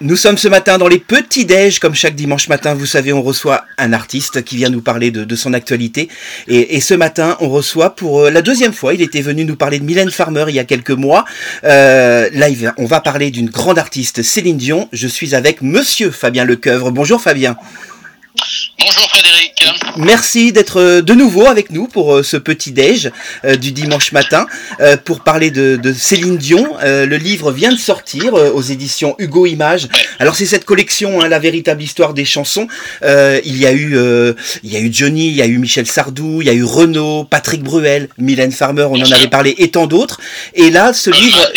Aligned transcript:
Nous 0.00 0.14
sommes 0.14 0.38
ce 0.38 0.46
matin 0.46 0.78
dans 0.78 0.86
les 0.86 1.00
petits 1.00 1.44
déj, 1.44 1.80
comme 1.80 1.96
chaque 1.96 2.14
dimanche 2.14 2.48
matin, 2.48 2.72
vous 2.72 2.86
savez, 2.86 3.12
on 3.12 3.20
reçoit 3.20 3.64
un 3.78 3.92
artiste 3.92 4.44
qui 4.44 4.56
vient 4.56 4.68
nous 4.68 4.80
parler 4.80 5.10
de, 5.10 5.36
son 5.36 5.52
actualité. 5.54 6.08
Et, 6.46 6.80
ce 6.80 6.94
matin, 6.94 7.36
on 7.40 7.48
reçoit 7.48 7.96
pour 7.96 8.20
euh, 8.20 8.30
la 8.30 8.40
deuxième 8.40 8.72
fois, 8.72 8.94
il 8.94 9.02
était 9.02 9.22
venu 9.22 9.44
nous 9.44 9.56
parler 9.56 9.80
de 9.80 9.84
Mylène 9.84 10.12
Farmer 10.12 10.44
il 10.48 10.54
y 10.54 10.60
a 10.60 10.64
quelques 10.64 10.92
mois. 10.92 11.24
Euh, 11.64 12.28
là, 12.32 12.46
on 12.76 12.86
va 12.86 13.00
parler 13.00 13.32
d'une 13.32 13.50
grande 13.50 13.78
artiste, 13.78 14.22
Céline 14.22 14.56
Dion. 14.56 14.88
Je 14.92 15.08
suis 15.08 15.34
avec 15.34 15.62
Monsieur 15.62 16.12
Fabien 16.12 16.44
Lecoeuvre. 16.44 16.92
Bonjour 16.92 17.20
Fabien. 17.20 17.56
Bonjour 18.78 19.10
Frédéric. 19.10 19.37
Merci 19.96 20.52
d'être 20.52 20.80
euh, 20.80 21.02
de 21.02 21.14
nouveau 21.14 21.46
avec 21.46 21.70
nous 21.70 21.86
pour 21.86 22.14
euh, 22.14 22.22
ce 22.22 22.36
petit 22.36 22.72
déj 22.72 23.10
euh, 23.44 23.56
du 23.56 23.72
dimanche 23.72 24.12
matin 24.12 24.46
pour 25.04 25.20
parler 25.20 25.50
de, 25.50 25.92
Céline 25.92 26.36
Dion. 26.36 26.76
le 26.82 27.16
livre 27.16 27.52
vient 27.52 27.72
de 27.72 27.78
sortir 27.78 28.34
aux 28.34 28.62
éditions 28.62 29.14
Hugo 29.18 29.46
Images. 29.46 29.88
Alors 30.18 30.36
c'est 30.36 30.46
cette 30.46 30.64
collection, 30.64 31.20
hein, 31.20 31.28
la 31.28 31.38
véritable 31.38 31.82
histoire 31.82 32.14
des 32.14 32.24
chansons. 32.24 32.68
il 33.02 33.58
y 33.58 33.66
a 33.66 33.72
eu, 33.72 33.96
il 34.62 34.72
y 34.72 34.76
a 34.76 34.80
eu 34.80 34.90
Johnny, 34.92 35.28
il 35.28 35.34
y 35.34 35.42
a 35.42 35.46
eu 35.46 35.58
Michel 35.58 35.86
Sardou, 35.86 36.40
il 36.42 36.46
y 36.46 36.50
a 36.50 36.54
eu 36.54 36.64
Renaud, 36.64 37.24
Patrick 37.24 37.62
Bruel, 37.62 38.08
Mylène 38.18 38.52
Farmer, 38.52 38.86
on 38.90 39.00
en 39.00 39.12
avait 39.12 39.28
parlé 39.28 39.54
et 39.58 39.70
tant 39.70 39.86
d'autres. 39.86 40.20
Et 40.54 40.70
là, 40.70 40.92
ce 40.92 41.10
livre, 41.10 41.50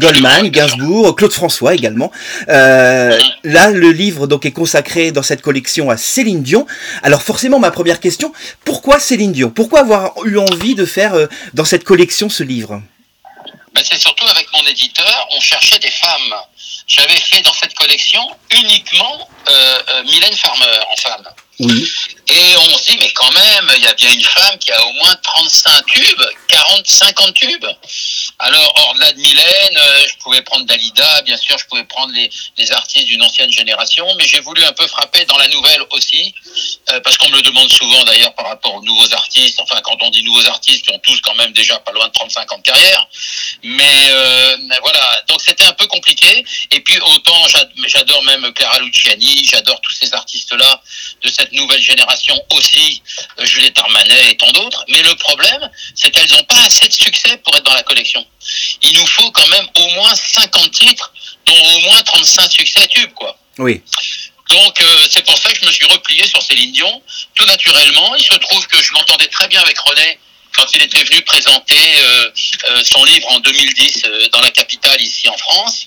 Goldman, 0.00 0.48
Gainsbourg, 0.48 1.16
Claude 1.16 1.32
François 1.32 1.74
également. 1.74 2.12
là, 2.46 3.70
le 3.70 3.90
livre 3.90 4.26
donc 4.26 4.46
est 4.46 4.52
consacré 4.52 5.12
dans 5.12 5.22
cette 5.22 5.42
collection 5.42 5.90
à 5.90 5.96
Céline 5.96 6.42
Dion. 6.42 6.66
Alors 7.02 7.22
forcément, 7.22 7.58
ma 7.58 7.69
première 7.70 8.00
question, 8.00 8.32
pourquoi 8.64 8.98
Céline 9.00 9.32
Dion? 9.32 9.50
Pourquoi 9.50 9.80
avoir 9.80 10.12
eu 10.24 10.38
envie 10.38 10.74
de 10.74 10.84
faire 10.86 11.14
euh, 11.14 11.26
dans 11.54 11.64
cette 11.64 11.84
collection 11.84 12.28
ce 12.28 12.42
livre? 12.42 12.82
Ben, 13.74 13.82
C'est 13.88 13.98
surtout 13.98 14.26
avec 14.28 14.46
mon 14.52 14.66
éditeur, 14.66 15.28
on 15.36 15.40
cherchait 15.40 15.78
des 15.78 15.90
femmes. 15.90 16.34
J'avais 16.86 17.16
fait 17.16 17.42
dans 17.42 17.52
cette 17.52 17.74
collection 17.74 18.20
uniquement 18.50 19.28
euh, 19.48 19.78
euh, 19.90 20.02
Mylène 20.04 20.34
Farmer 20.34 20.78
en 20.90 20.96
femme. 20.96 21.28
Et 22.28 22.56
on 22.56 22.78
se 22.78 22.90
dit, 22.90 22.98
mais 22.98 23.10
quand 23.12 23.32
même, 23.32 23.72
il 23.76 23.82
y 23.82 23.86
a 23.86 23.94
bien 23.94 24.12
une 24.12 24.22
femme 24.22 24.58
qui 24.58 24.70
a 24.70 24.84
au 24.84 24.92
moins 24.92 25.14
35 25.16 25.86
tubes, 25.86 26.22
40, 26.48 26.86
50 26.86 27.34
tubes. 27.34 27.66
Alors, 28.38 28.72
hors-delà 28.76 29.12
de 29.12 29.20
Mylène, 29.20 29.76
euh, 29.76 30.06
je 30.08 30.14
pouvais 30.22 30.42
prendre 30.42 30.64
Dalida, 30.66 31.22
bien 31.22 31.36
sûr, 31.36 31.58
je 31.58 31.64
pouvais 31.66 31.84
prendre 31.84 32.12
les, 32.12 32.30
les 32.56 32.72
artistes 32.72 33.06
d'une 33.06 33.22
ancienne 33.22 33.50
génération, 33.50 34.06
mais 34.16 34.26
j'ai 34.26 34.40
voulu 34.40 34.62
un 34.64 34.72
peu 34.72 34.86
frapper 34.86 35.24
dans 35.24 35.38
la 35.38 35.48
nouvelle 35.48 35.82
aussi, 35.90 36.34
euh, 36.90 37.00
parce 37.00 37.18
qu'on 37.18 37.28
me 37.30 37.36
le 37.36 37.42
demande 37.42 37.70
souvent 37.70 38.04
d'ailleurs 38.04 38.34
par 38.34 38.46
rapport 38.46 38.74
aux 38.74 38.82
nouveaux 38.82 39.12
artistes, 39.14 39.58
enfin, 39.60 39.80
quand 39.82 39.96
on 40.02 40.10
dit 40.10 40.22
nouveaux 40.22 40.46
artistes, 40.46 40.86
qui 40.86 40.94
ont 40.94 41.00
tous 41.00 41.20
quand 41.22 41.34
même 41.34 41.52
déjà 41.52 41.78
pas 41.80 41.92
loin 41.92 42.06
de 42.06 42.12
35 42.12 42.52
ans 42.52 42.58
de 42.58 42.62
carrière. 42.62 43.08
Mais 43.62 44.06
euh, 44.10 44.56
voilà, 44.82 45.22
donc 45.28 45.40
c'était 45.40 45.64
un 45.64 45.72
peu 45.72 45.86
compliqué. 45.86 46.44
Et 46.70 46.80
puis, 46.80 46.98
autant 47.00 47.46
j'adore 47.86 48.22
même 48.24 48.52
Clara 48.52 48.78
Luciani, 48.80 49.44
j'adore 49.44 49.80
tous 49.80 49.92
ces 49.92 50.12
artistes-là 50.14 50.82
de 51.22 51.28
cette 51.28 51.52
nouvelle 51.52 51.82
génération 51.82 52.09
aussi, 52.54 53.02
euh, 53.38 53.44
Juliette 53.44 53.78
Armanet 53.78 54.30
et 54.30 54.36
tant 54.36 54.50
d'autres. 54.52 54.84
Mais 54.88 55.02
le 55.02 55.14
problème, 55.16 55.70
c'est 55.94 56.10
qu'elles 56.10 56.30
n'ont 56.30 56.44
pas 56.44 56.62
assez 56.64 56.88
de 56.88 56.92
succès 56.92 57.36
pour 57.38 57.56
être 57.56 57.64
dans 57.64 57.74
la 57.74 57.82
collection. 57.82 58.24
Il 58.82 58.94
nous 58.94 59.06
faut 59.06 59.30
quand 59.32 59.48
même 59.48 59.66
au 59.76 59.88
moins 59.90 60.14
50 60.14 60.70
titres, 60.70 61.12
dont 61.46 61.54
au 61.54 61.80
moins 61.80 62.02
35 62.02 62.50
succès 62.50 62.86
tubes, 62.88 63.12
quoi. 63.14 63.36
Oui. 63.58 63.82
Donc 64.48 64.80
euh, 64.80 65.06
c'est 65.08 65.24
pour 65.24 65.38
ça 65.38 65.52
que 65.52 65.60
je 65.60 65.66
me 65.66 65.72
suis 65.72 65.86
replié 65.86 66.26
sur 66.26 66.42
Céline 66.42 66.72
Dion, 66.72 67.02
tout 67.34 67.46
naturellement. 67.46 68.14
Il 68.16 68.24
se 68.24 68.34
trouve 68.34 68.66
que 68.66 68.82
je 68.82 68.92
m'entendais 68.92 69.28
très 69.28 69.46
bien 69.48 69.60
avec 69.60 69.78
René 69.78 70.18
quand 70.56 70.66
il 70.74 70.82
était 70.82 71.04
venu 71.04 71.22
présenter 71.22 71.78
euh, 71.98 72.30
son 72.82 73.04
livre 73.04 73.28
en 73.30 73.38
2010 73.38 74.02
dans 74.32 74.40
la 74.40 74.50
capitale 74.50 75.00
ici 75.00 75.28
en 75.28 75.36
France. 75.36 75.86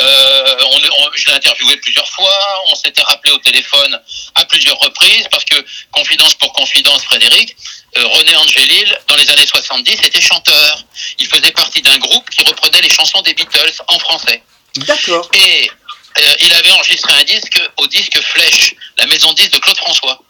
Euh, 0.00 0.56
on, 0.72 1.10
je 1.14 1.26
l'ai 1.26 1.34
interviewé 1.34 1.76
plusieurs 1.76 2.08
fois, 2.08 2.62
on 2.68 2.74
s'était 2.74 3.02
rappelé 3.02 3.32
au 3.32 3.38
téléphone 3.38 4.00
à 4.34 4.44
plusieurs 4.44 4.78
reprises, 4.78 5.28
parce 5.30 5.44
que, 5.44 5.56
confidence 5.92 6.34
pour 6.34 6.52
confidence, 6.52 7.04
Frédéric, 7.04 7.54
euh, 7.96 8.06
René 8.06 8.34
Angelil, 8.36 8.98
dans 9.06 9.16
les 9.16 9.30
années 9.30 9.46
70, 9.46 10.02
était 10.02 10.20
chanteur. 10.20 10.84
Il 11.18 11.26
faisait 11.26 11.52
partie 11.52 11.82
d'un 11.82 11.96
groupe 11.98 12.28
qui 12.30 12.42
reprenait 12.44 12.82
les 12.82 12.88
chansons 12.88 13.22
des 13.22 13.34
Beatles 13.34 13.72
en 13.88 13.98
français. 13.98 14.42
D'accord. 14.76 15.28
Et 15.32 15.70
euh, 16.18 16.34
il 16.40 16.52
avait 16.54 16.70
enregistré 16.70 17.12
un 17.12 17.24
disque 17.24 17.60
au 17.76 17.86
disque 17.86 18.20
Flèche, 18.20 18.74
la 18.98 19.06
maison 19.06 19.32
disque 19.32 19.52
de 19.52 19.58
Claude 19.58 19.76
François. 19.76 20.20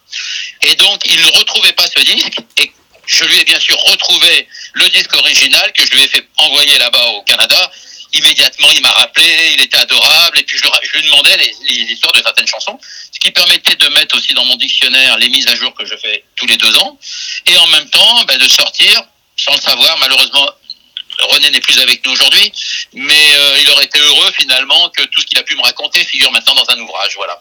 Et 0.62 0.74
donc, 0.76 1.00
il 1.06 1.20
ne 1.20 1.38
retrouvait 1.38 1.72
pas 1.72 1.86
ce 1.86 2.00
disque, 2.02 2.36
et 2.58 2.70
je 3.06 3.24
lui 3.24 3.38
ai 3.38 3.44
bien 3.44 3.60
sûr 3.60 3.78
retrouvé 3.78 4.48
le 4.74 4.88
disque 4.88 5.14
original 5.14 5.72
que 5.72 5.84
je 5.84 5.90
lui 5.90 6.02
ai 6.02 6.08
fait 6.08 6.26
envoyer 6.36 6.78
là-bas 6.78 7.06
au 7.08 7.22
Canada, 7.22 7.70
immédiatement, 8.14 8.68
il 8.72 8.82
m'a 8.82 8.92
rappelé, 8.92 9.26
il 9.54 9.62
était 9.62 9.78
adorable, 9.78 10.38
et 10.38 10.42
puis 10.44 10.58
je, 10.58 10.98
lui 10.98 11.02
demandais 11.06 11.36
les, 11.36 11.74
histoires 11.92 12.12
de 12.12 12.22
certaines 12.22 12.46
chansons, 12.46 12.78
ce 13.12 13.18
qui 13.18 13.30
permettait 13.30 13.76
de 13.76 13.88
mettre 13.88 14.16
aussi 14.16 14.32
dans 14.34 14.44
mon 14.44 14.56
dictionnaire 14.56 15.18
les 15.18 15.28
mises 15.28 15.46
à 15.48 15.54
jour 15.54 15.74
que 15.74 15.84
je 15.84 15.96
fais 15.96 16.24
tous 16.36 16.46
les 16.46 16.56
deux 16.56 16.76
ans, 16.78 16.98
et 17.46 17.56
en 17.56 17.66
même 17.68 17.88
temps 17.90 18.24
ben, 18.24 18.38
de 18.38 18.48
sortir, 18.48 19.02
sans 19.36 19.54
le 19.54 19.60
savoir, 19.60 19.98
malheureusement, 19.98 20.48
René 21.30 21.50
n'est 21.50 21.60
plus 21.60 21.78
avec 21.80 22.04
nous 22.04 22.12
aujourd'hui, 22.12 22.52
mais 22.92 23.34
euh, 23.36 23.60
il 23.60 23.70
aurait 23.70 23.84
été 23.84 23.98
heureux 23.98 24.32
finalement 24.32 24.88
que 24.90 25.02
tout 25.04 25.20
ce 25.20 25.26
qu'il 25.26 25.38
a 25.38 25.42
pu 25.42 25.56
me 25.56 25.62
raconter 25.62 26.04
figure 26.04 26.30
maintenant 26.32 26.54
dans 26.54 26.70
un 26.70 26.78
ouvrage, 26.80 27.14
voilà. 27.16 27.40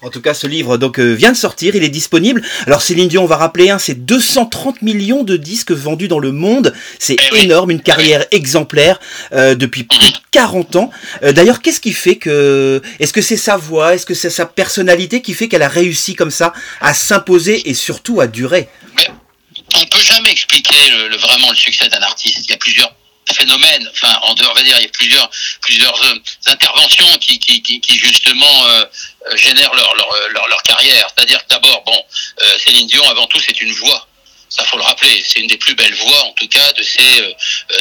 En 0.00 0.10
tout 0.10 0.20
cas, 0.20 0.32
ce 0.32 0.46
livre 0.46 0.76
donc 0.76 1.00
euh, 1.00 1.12
vient 1.12 1.32
de 1.32 1.36
sortir, 1.36 1.74
il 1.74 1.82
est 1.82 1.88
disponible. 1.88 2.40
Alors 2.66 2.82
Céline 2.82 3.08
Dion, 3.08 3.24
on 3.24 3.26
va 3.26 3.36
rappeler, 3.36 3.70
hein, 3.70 3.80
c'est 3.80 4.06
230 4.06 4.82
millions 4.82 5.24
de 5.24 5.36
disques 5.36 5.72
vendus 5.72 6.06
dans 6.06 6.20
le 6.20 6.30
monde. 6.30 6.72
C'est 7.00 7.16
eh 7.32 7.42
énorme, 7.42 7.72
une 7.72 7.82
carrière 7.82 8.24
exemplaire 8.30 9.00
euh, 9.32 9.56
depuis 9.56 9.82
plus 9.82 9.98
de 9.98 10.18
40 10.30 10.76
ans. 10.76 10.90
Euh, 11.24 11.32
d'ailleurs, 11.32 11.60
qu'est-ce 11.62 11.80
qui 11.80 11.92
fait 11.92 12.14
que... 12.14 12.80
Est-ce 13.00 13.12
que 13.12 13.22
c'est 13.22 13.36
sa 13.36 13.56
voix, 13.56 13.94
est-ce 13.94 14.06
que 14.06 14.14
c'est 14.14 14.30
sa 14.30 14.46
personnalité 14.46 15.20
qui 15.20 15.34
fait 15.34 15.48
qu'elle 15.48 15.62
a 15.62 15.68
réussi 15.68 16.14
comme 16.14 16.30
ça 16.30 16.52
à 16.80 16.94
s'imposer 16.94 17.68
et 17.68 17.74
surtout 17.74 18.20
à 18.20 18.28
durer? 18.28 18.68
On 19.74 19.86
peut 19.86 20.00
jamais 20.00 20.30
expliquer 20.30 20.76
le, 20.90 21.16
vraiment 21.16 21.50
le 21.50 21.56
succès 21.56 21.88
d'un 21.88 22.00
artiste. 22.02 22.38
Il 22.44 22.50
y 22.50 22.54
a 22.54 22.58
plusieurs 22.58 22.94
phénomène. 23.34 23.88
Enfin, 23.92 24.18
en 24.22 24.34
dehors, 24.34 24.50
on 24.52 24.54
va 24.54 24.62
dire, 24.62 24.76
il 24.78 24.82
y 24.82 24.86
a 24.86 24.90
plusieurs, 24.90 25.30
plusieurs 25.60 26.04
euh, 26.04 26.14
interventions 26.46 27.18
qui, 27.18 27.38
qui, 27.38 27.62
qui, 27.62 27.98
justement 27.98 28.66
euh, 28.66 28.84
euh, 29.26 29.36
génèrent 29.36 29.74
leur, 29.74 29.94
leur, 30.30 30.48
leur, 30.48 30.62
carrière. 30.62 31.08
C'est-à-dire 31.14 31.38
que 31.44 31.48
d'abord, 31.50 31.82
bon, 31.84 32.04
Céline 32.58 32.86
Dion, 32.86 33.08
avant 33.08 33.26
tout, 33.26 33.40
c'est 33.40 33.60
une 33.60 33.72
voix. 33.72 34.06
Ça 34.48 34.64
faut 34.64 34.78
le 34.78 34.82
rappeler. 34.82 35.22
C'est 35.26 35.40
une 35.40 35.46
des 35.46 35.58
plus 35.58 35.74
belles 35.74 35.94
voix, 35.94 36.24
en 36.24 36.32
tout 36.32 36.48
cas, 36.48 36.72
de 36.72 36.82
ces 36.82 37.36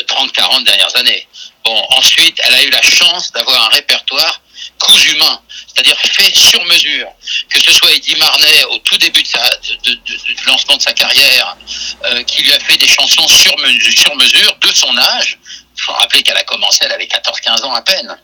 30-40 0.08 0.64
dernières 0.64 0.96
années. 0.98 1.28
Bon, 1.64 1.86
ensuite, 1.92 2.40
elle 2.44 2.54
a 2.54 2.64
eu 2.64 2.70
la 2.70 2.82
chance 2.82 3.32
d'avoir 3.32 3.66
un 3.66 3.70
répertoire 3.70 4.42
cousu 4.80 5.12
humain, 5.12 5.42
c'est-à-dire 5.68 5.98
fait 6.00 6.36
sur 6.36 6.64
mesure. 6.66 7.08
Que 7.50 7.60
ce 7.60 7.72
soit 7.72 7.92
Eddie 7.92 8.16
Marnet 8.16 8.64
au 8.72 8.78
tout 8.80 8.98
début 8.98 9.24
de, 9.24 10.46
lancement 10.46 10.78
de 10.78 10.82
sa 10.82 10.94
carrière, 10.94 11.58
euh, 12.06 12.24
qui 12.24 12.44
lui 12.44 12.54
a 12.54 12.60
fait 12.60 12.78
des 12.78 12.88
chansons 12.88 13.28
sur, 13.28 13.58
mesure, 13.60 13.92
sur 13.92 14.16
mesure 14.16 14.56
de 14.58 14.74
son 14.74 14.98
âge. 14.98 15.38
Il 15.76 15.84
faut 15.84 15.94
rappeler 15.94 16.24
qu'elle 16.24 16.38
a 16.38 16.44
commencé, 16.44 16.80
elle 16.86 16.92
avait 16.92 17.06
14-15 17.06 17.64
ans 17.64 17.74
à 17.74 17.84
peine. 17.84 18.18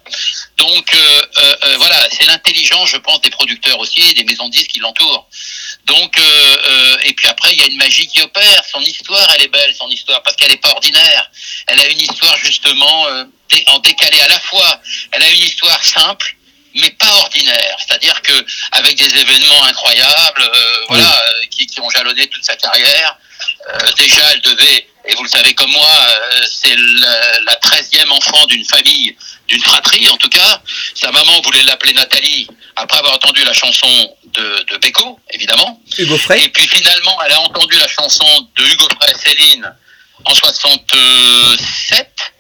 Donc 0.58 0.96
euh, 0.96 1.26
euh, 1.38 1.78
voilà, 1.78 2.08
c'est 2.12 2.26
l'intelligence, 2.26 2.90
je 2.90 2.98
pense, 2.98 3.22
des 3.22 3.30
producteurs 3.30 3.78
aussi 3.80 4.14
des 4.16 4.24
maisons 4.24 4.48
de 4.48 4.52
disques 4.52 4.72
qui 4.72 4.80
l'entourent. 4.80 5.28
Donc 5.86 6.20
et 7.06 7.14
puis 7.14 7.28
après, 7.28 7.52
il 7.54 7.60
y 7.60 7.64
a 7.64 7.68
une 7.68 7.78
magie 7.78 8.08
qui 8.08 8.22
opère. 8.22 8.64
Son 8.72 8.80
histoire, 8.80 9.28
elle 9.36 9.44
est 9.44 9.48
belle, 9.50 9.76
son 9.78 9.88
histoire, 9.90 10.24
parce 10.24 10.36
qu'elle 10.36 10.50
n'est 10.50 10.58
pas 10.58 10.70
ordinaire. 10.70 11.30
Elle 11.68 11.80
a 11.80 11.88
une 11.88 12.00
histoire 12.00 12.38
justement 12.38 13.08
en 13.68 13.80
décalé 13.80 14.20
à 14.22 14.28
la 14.28 14.40
fois. 14.40 14.80
Elle 15.14 15.24
a 15.24 15.30
une 15.30 15.42
histoire 15.42 15.84
simple 15.84 16.36
mais 16.76 16.90
pas 16.92 17.14
ordinaire. 17.18 17.78
C'est-à-dire 17.80 18.22
que 18.22 18.34
avec 18.72 18.96
des 18.96 19.16
événements 19.16 19.64
incroyables, 19.66 20.42
euh, 20.42 20.86
voilà, 20.88 21.12
euh, 21.12 21.46
qui, 21.50 21.68
qui, 21.68 21.80
ont 21.80 21.90
jalonné 21.90 22.28
toute 22.28 22.44
sa 22.44 22.56
carrière. 22.56 23.18
Euh, 23.70 23.92
déjà, 23.98 24.32
elle 24.32 24.42
devait, 24.42 24.88
et 25.06 25.14
vous 25.16 25.24
le 25.24 25.30
savez 25.30 25.54
comme 25.54 25.72
moi, 25.72 26.08
c'est 26.50 26.76
la 27.46 27.56
treizième 27.58 28.12
enfant 28.12 28.46
d'une 28.48 28.66
famille, 28.66 29.16
d'une 29.48 29.62
fratrie 29.62 30.08
en 30.10 30.18
tout 30.18 30.30
cas. 30.30 30.62
Sa 30.96 31.12
maman 31.12 31.42
voulait 31.42 31.64
l'appeler 31.64 31.94
Nathalie 31.94 32.48
après 32.76 33.00
avoir 33.00 33.16
entendu 33.16 33.44
la 33.44 33.54
chanson 33.54 34.16
de, 34.34 34.66
de 34.70 34.78
Beko, 34.78 35.20
évidemment. 35.32 35.82
Hugo 35.98 36.18
Frey. 36.18 36.44
Et 36.44 36.50
puis 36.50 36.68
finalement, 36.68 37.18
elle 37.26 37.34
a 37.34 37.42
entendu 37.42 37.78
la 37.78 37.88
chanson 37.88 38.26
de 38.56 38.64
Hugo 38.64 38.88
Frey, 39.00 39.14
Céline, 39.24 39.72
en 40.26 40.34
67. 40.34 42.33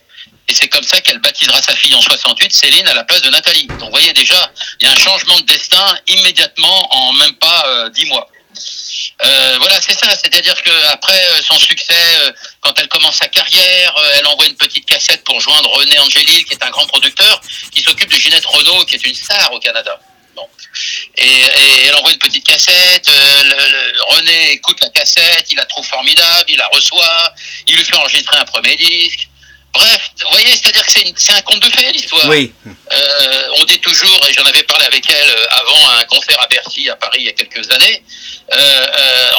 Et 0.47 0.53
c'est 0.53 0.67
comme 0.67 0.83
ça 0.83 0.99
qu'elle 1.01 1.19
baptisera 1.19 1.61
sa 1.61 1.75
fille 1.75 1.95
en 1.95 2.01
68, 2.01 2.51
Céline, 2.51 2.87
à 2.87 2.93
la 2.93 3.03
place 3.05 3.21
de 3.21 3.29
Nathalie. 3.29 3.67
Donc 3.67 3.79
vous 3.79 3.89
voyez 3.91 4.11
déjà, 4.13 4.51
il 4.81 4.87
y 4.87 4.89
a 4.89 4.91
un 4.91 4.97
changement 4.97 5.39
de 5.39 5.45
destin 5.45 5.97
immédiatement 6.07 6.93
en 6.93 7.13
même 7.13 7.33
pas 7.35 7.65
euh, 7.67 7.89
dix 7.89 8.05
mois. 8.05 8.27
Euh, 9.25 9.57
voilà, 9.59 9.79
c'est 9.79 9.97
ça. 9.97 10.09
C'est-à-dire 10.15 10.61
qu'après 10.61 11.25
euh, 11.29 11.41
son 11.41 11.57
succès, 11.59 12.33
quand 12.59 12.77
elle 12.77 12.89
commence 12.89 13.15
sa 13.15 13.27
carrière, 13.29 13.95
elle 14.15 14.27
envoie 14.27 14.45
une 14.45 14.55
petite 14.55 14.85
cassette 14.85 15.23
pour 15.23 15.39
joindre 15.39 15.69
René 15.71 15.97
Angélil, 15.99 16.43
qui 16.43 16.53
est 16.53 16.63
un 16.63 16.69
grand 16.71 16.87
producteur, 16.87 17.39
qui 17.71 17.81
s'occupe 17.81 18.11
de 18.11 18.19
Ginette 18.19 18.45
Renault, 18.45 18.83
qui 18.85 18.95
est 18.95 19.05
une 19.05 19.15
star 19.15 19.51
au 19.53 19.59
Canada. 19.59 19.97
Et, 21.17 21.41
elle 21.85 21.95
envoie 21.95 22.11
une 22.11 22.17
petite 22.17 22.45
cassette. 22.45 23.07
René 24.09 24.51
écoute 24.51 24.77
la 24.81 24.89
cassette, 24.89 25.45
il 25.51 25.55
la 25.55 25.65
trouve 25.65 25.85
formidable, 25.85 26.45
il 26.49 26.57
la 26.57 26.67
reçoit, 26.67 27.33
il 27.67 27.75
lui 27.75 27.85
fait 27.85 27.95
enregistrer 27.95 28.37
un 28.37 28.45
premier 28.45 28.75
disque. 28.75 29.29
Bref, 29.73 30.11
vous 30.21 30.27
voyez, 30.31 30.49
c'est-à-dire 30.49 30.85
que 30.85 30.91
c'est 31.15 31.33
un 31.33 31.41
conte 31.41 31.61
de 31.61 31.69
fées, 31.71 31.91
l'histoire. 31.91 32.29
Oui. 32.29 32.53
Euh, 32.65 33.59
on 33.59 33.65
dit 33.65 33.79
toujours, 33.79 34.19
et 34.29 34.33
j'en 34.33 34.43
avais 34.43 34.63
Bercy, 36.49 36.89
à 36.89 36.95
Paris 36.95 37.19
il 37.21 37.25
y 37.25 37.29
a 37.29 37.31
quelques 37.31 37.71
années. 37.71 38.03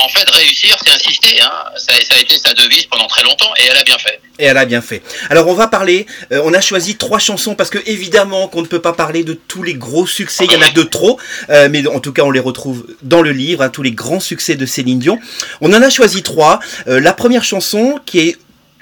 en 0.02 0.08
fait, 0.08 0.28
réussir, 0.30 0.76
c'est 0.84 0.90
insister. 0.90 1.40
Hein. 1.40 1.52
Ça, 1.76 1.92
ça, 2.08 2.16
a 2.16 2.20
été 2.20 2.38
sa 2.38 2.52
devise 2.54 2.86
pendant 2.86 3.06
très 3.06 3.22
longtemps 3.22 3.52
et 3.56 3.66
elle 3.70 3.76
a 3.76 3.84
bien 3.84 3.98
fait. 3.98 4.20
Et 4.38 4.44
elle 4.44 4.56
a 4.56 4.64
bien 4.64 4.82
fait. 4.82 5.02
Alors 5.30 5.46
on 5.46 5.54
va 5.54 5.68
parler, 5.68 6.06
on 6.30 6.52
a 6.52 6.60
choisi 6.60 6.96
trois 6.96 7.18
chansons 7.20 7.54
parce 7.54 7.70
que 7.70 7.78
évidemment 7.86 8.48
qu'on 8.48 8.62
ne 8.62 8.66
peut 8.66 8.82
pas 8.82 8.92
parler 8.92 9.22
de 9.22 9.34
tous 9.34 9.62
les 9.62 9.74
gros 9.74 10.06
succès, 10.06 10.44
il 10.44 10.52
y 10.52 10.56
en 10.56 10.62
a 10.62 10.70
de 10.70 10.82
trop, 10.82 11.20
mais 11.48 11.86
en 11.86 12.00
tout 12.00 12.12
cas 12.12 12.22
on 12.22 12.30
les 12.30 12.40
retrouve 12.40 12.86
dans 13.02 13.22
le 13.22 13.30
livre, 13.30 13.62
hein, 13.62 13.68
tous 13.68 13.82
les 13.82 13.92
grands 13.92 14.20
succès 14.20 14.56
de 14.56 14.66
Céline 14.66 14.98
Dion. 14.98 15.20
On 15.60 15.72
en 15.72 15.82
a 15.82 15.90
choisi 15.90 16.22
trois. 16.22 16.58
la 16.86 17.12
première 17.12 17.44
chanson 17.44 18.00
qui 18.06 18.20
est 18.20 18.36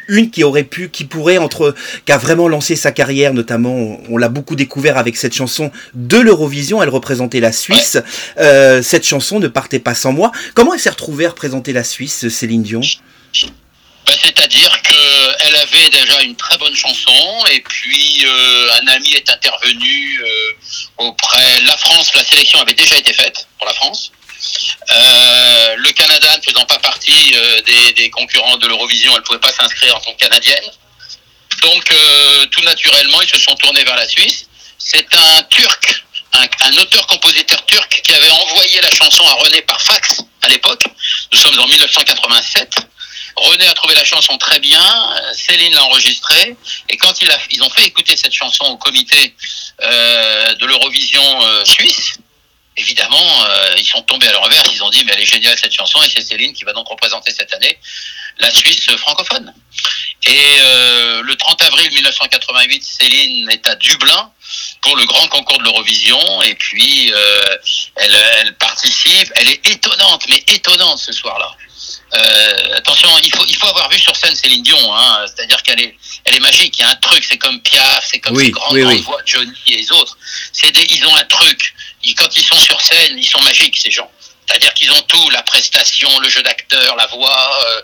une 0.08 0.30
qui 0.30 0.44
aurait 0.44 0.64
pu, 0.64 0.90
qui 0.90 1.04
pourrait 1.04 1.38
entre, 1.38 1.74
qui 2.06 2.12
a 2.12 2.18
vraiment 2.18 2.48
lancé 2.48 2.76
sa 2.76 2.92
carrière, 2.92 3.34
notamment, 3.34 3.98
on, 4.08 4.16
l'a 4.16 4.28
beaucoup 4.28 4.56
découvert 4.56 4.98
avec 4.98 5.16
cette 5.16 5.34
chanson 5.34 5.70
de 5.94 6.18
l'Eurovision. 6.18 6.82
Elle 6.82 6.88
représentait 6.88 7.40
la 7.40 7.52
Suisse. 7.52 7.98
Euh, 8.38 8.82
cette 8.82 9.06
chanson 9.06 9.40
ne 9.40 9.48
partait 9.48 9.78
pas 9.78 9.94
sans 9.94 10.12
moi. 10.12 10.32
Comment 10.54 10.74
elle 10.74 10.80
s'est 10.80 10.90
retrouvée 10.90 11.26
à 11.26 11.30
représenter 11.30 11.72
la 11.72 11.84
Suisse, 11.84 12.28
Céline 12.28 12.62
Dion? 12.62 12.80
Bah, 14.06 14.12
C'est-à-dire 14.20 14.82
qu'elle 14.82 15.56
avait 15.56 15.90
déjà 15.90 16.22
une 16.22 16.34
très 16.34 16.58
bonne 16.58 16.74
chanson 16.74 17.46
et 17.52 17.60
puis 17.60 18.24
euh, 18.26 18.72
un 18.82 18.88
ami 18.88 19.12
est 19.12 19.30
intervenu 19.30 20.20
euh, 20.24 20.52
auprès 20.98 21.60
la 21.66 21.76
France. 21.76 22.12
La 22.14 22.24
sélection 22.24 22.60
avait 22.60 22.74
déjà 22.74 22.96
été 22.96 23.12
faite 23.12 23.46
pour 23.58 23.66
la 23.66 23.74
France. 23.74 24.12
Euh, 24.90 25.41
le 25.76 25.92
Canada 25.92 26.36
ne 26.36 26.42
faisant 26.42 26.64
pas 26.66 26.78
partie 26.78 27.34
euh, 27.34 27.60
des, 27.96 28.10
concurrents 28.10 28.56
de 28.56 28.66
l'Eurovision, 28.66 29.12
elle 29.12 29.20
ne 29.20 29.24
pouvait 29.24 29.38
pas 29.38 29.52
s'inscrire 29.52 29.96
en 29.96 30.00
tant 30.00 30.12
que 30.12 30.18
canadienne. 30.18 30.64
Donc, 31.62 31.90
euh, 31.90 32.46
tout 32.46 32.62
naturellement, 32.62 33.20
ils 33.22 33.28
se 33.28 33.38
sont 33.38 33.54
tournés 33.56 33.84
vers 33.84 33.96
la 33.96 34.08
Suisse. 34.08 34.46
C'est 34.78 35.06
un 35.14 35.42
Turc, 35.44 36.04
un, 36.32 36.76
auteur-compositeur 36.78 37.64
turc 37.66 38.00
qui 38.02 38.12
avait 38.14 38.30
envoyé 38.30 38.80
la 38.80 38.90
chanson 38.90 39.24
à 39.26 39.34
René 39.34 39.62
par 39.62 39.80
fax 39.80 40.22
à 40.42 40.48
l'époque. 40.48 40.84
Nous 41.32 41.38
sommes 41.38 41.58
en 41.58 41.66
1987. 41.66 42.74
René 43.36 43.66
a 43.66 43.74
trouvé 43.74 43.94
la 43.94 44.04
chanson 44.04 44.36
très 44.38 44.58
bien, 44.58 44.84
Céline 45.32 45.72
l'a 45.72 45.84
enregistrée, 45.84 46.54
et 46.90 46.96
quand 46.98 47.14
ils 47.50 47.62
ont 47.62 47.70
fait 47.70 47.86
écouter 47.86 48.14
cette 48.14 48.34
chanson 48.34 48.64
au 48.64 48.76
comité 48.76 49.34
de 49.80 50.66
l'Eurovision 50.66 51.64
suisse, 51.64 52.18
évidemment, 52.76 53.44
euh, 53.44 53.74
ils 53.76 53.86
sont 53.86 54.02
tombés 54.02 54.28
à 54.28 54.32
leur 54.32 54.42
l'envers. 54.42 54.62
Ils 54.72 54.82
ont 54.82 54.90
dit, 54.90 55.04
mais 55.04 55.12
elle 55.14 55.20
est 55.20 55.26
géniale 55.26 55.56
cette 55.58 55.72
chanson, 55.72 56.00
et 56.02 56.08
c'est 56.08 56.22
Céline 56.22 56.52
qui 56.52 56.64
va 56.64 56.72
donc 56.72 56.88
représenter 56.88 57.32
cette 57.32 57.52
année 57.54 57.78
la 58.38 58.50
Suisse 58.50 58.90
francophone. 58.96 59.52
Et 60.24 60.58
euh, 60.60 61.22
le 61.22 61.36
30 61.36 61.62
avril 61.62 61.92
1988, 61.92 62.82
Céline 62.82 63.50
est 63.50 63.66
à 63.68 63.74
Dublin 63.76 64.30
pour 64.80 64.96
le 64.96 65.04
grand 65.04 65.28
concours 65.28 65.58
de 65.58 65.64
l'Eurovision, 65.64 66.42
et 66.42 66.54
puis 66.54 67.12
euh, 67.12 67.56
elle, 67.96 68.14
elle 68.40 68.54
participe. 68.56 69.32
Elle 69.36 69.50
est 69.50 69.68
étonnante, 69.68 70.24
mais 70.28 70.42
étonnante 70.48 70.98
ce 70.98 71.12
soir-là. 71.12 71.54
Attention, 72.76 73.08
il 73.24 73.34
faut, 73.34 73.44
il 73.46 73.56
faut 73.56 73.66
avoir 73.66 73.88
vu 73.88 73.98
sur 73.98 74.14
scène 74.14 74.34
Céline 74.34 74.62
Dion, 74.62 74.94
hein, 74.94 75.24
c'est-à-dire 75.26 75.62
qu'elle 75.62 75.80
est, 75.80 75.96
elle 76.24 76.34
est 76.34 76.40
magique. 76.40 76.78
Il 76.78 76.82
y 76.82 76.84
a 76.84 76.90
un 76.90 76.94
truc, 76.96 77.24
c'est 77.24 77.38
comme 77.38 77.60
Piaf, 77.62 78.06
c'est 78.10 78.20
comme 78.20 78.38
ces 78.38 78.50
grandes, 78.50 78.78
voix, 78.78 79.20
Johnny 79.24 79.52
et 79.68 79.76
les 79.76 79.92
autres. 79.92 80.16
Ils 80.62 81.06
ont 81.06 81.16
un 81.16 81.24
truc. 81.24 81.74
Quand 82.14 82.36
ils 82.36 82.44
sont 82.44 82.58
sur 82.60 82.80
scène, 82.80 83.18
ils 83.18 83.28
sont 83.28 83.40
magiques 83.42 83.78
ces 83.78 83.90
gens. 83.90 84.10
C'est-à-dire 84.46 84.74
qu'ils 84.74 84.90
ont 84.90 85.00
tout, 85.02 85.30
la 85.30 85.42
prestation, 85.42 86.08
le 86.20 86.28
jeu 86.28 86.42
d'acteur, 86.42 86.96
la 86.96 87.06
voix, 87.06 87.58
euh, 87.64 87.82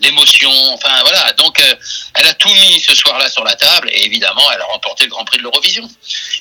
l'émotion, 0.00 0.50
enfin 0.74 1.00
voilà. 1.02 1.32
Donc 1.34 1.58
euh, 1.60 1.74
elle 2.14 2.26
a 2.26 2.34
tout 2.34 2.52
mis 2.52 2.80
ce 2.80 2.94
soir-là 2.94 3.28
sur 3.30 3.44
la 3.44 3.54
table 3.54 3.88
et 3.92 4.04
évidemment 4.04 4.42
elle 4.52 4.60
a 4.60 4.64
remporté 4.64 5.04
le 5.04 5.10
Grand 5.10 5.24
Prix 5.24 5.38
de 5.38 5.44
l'Eurovision. 5.44 5.88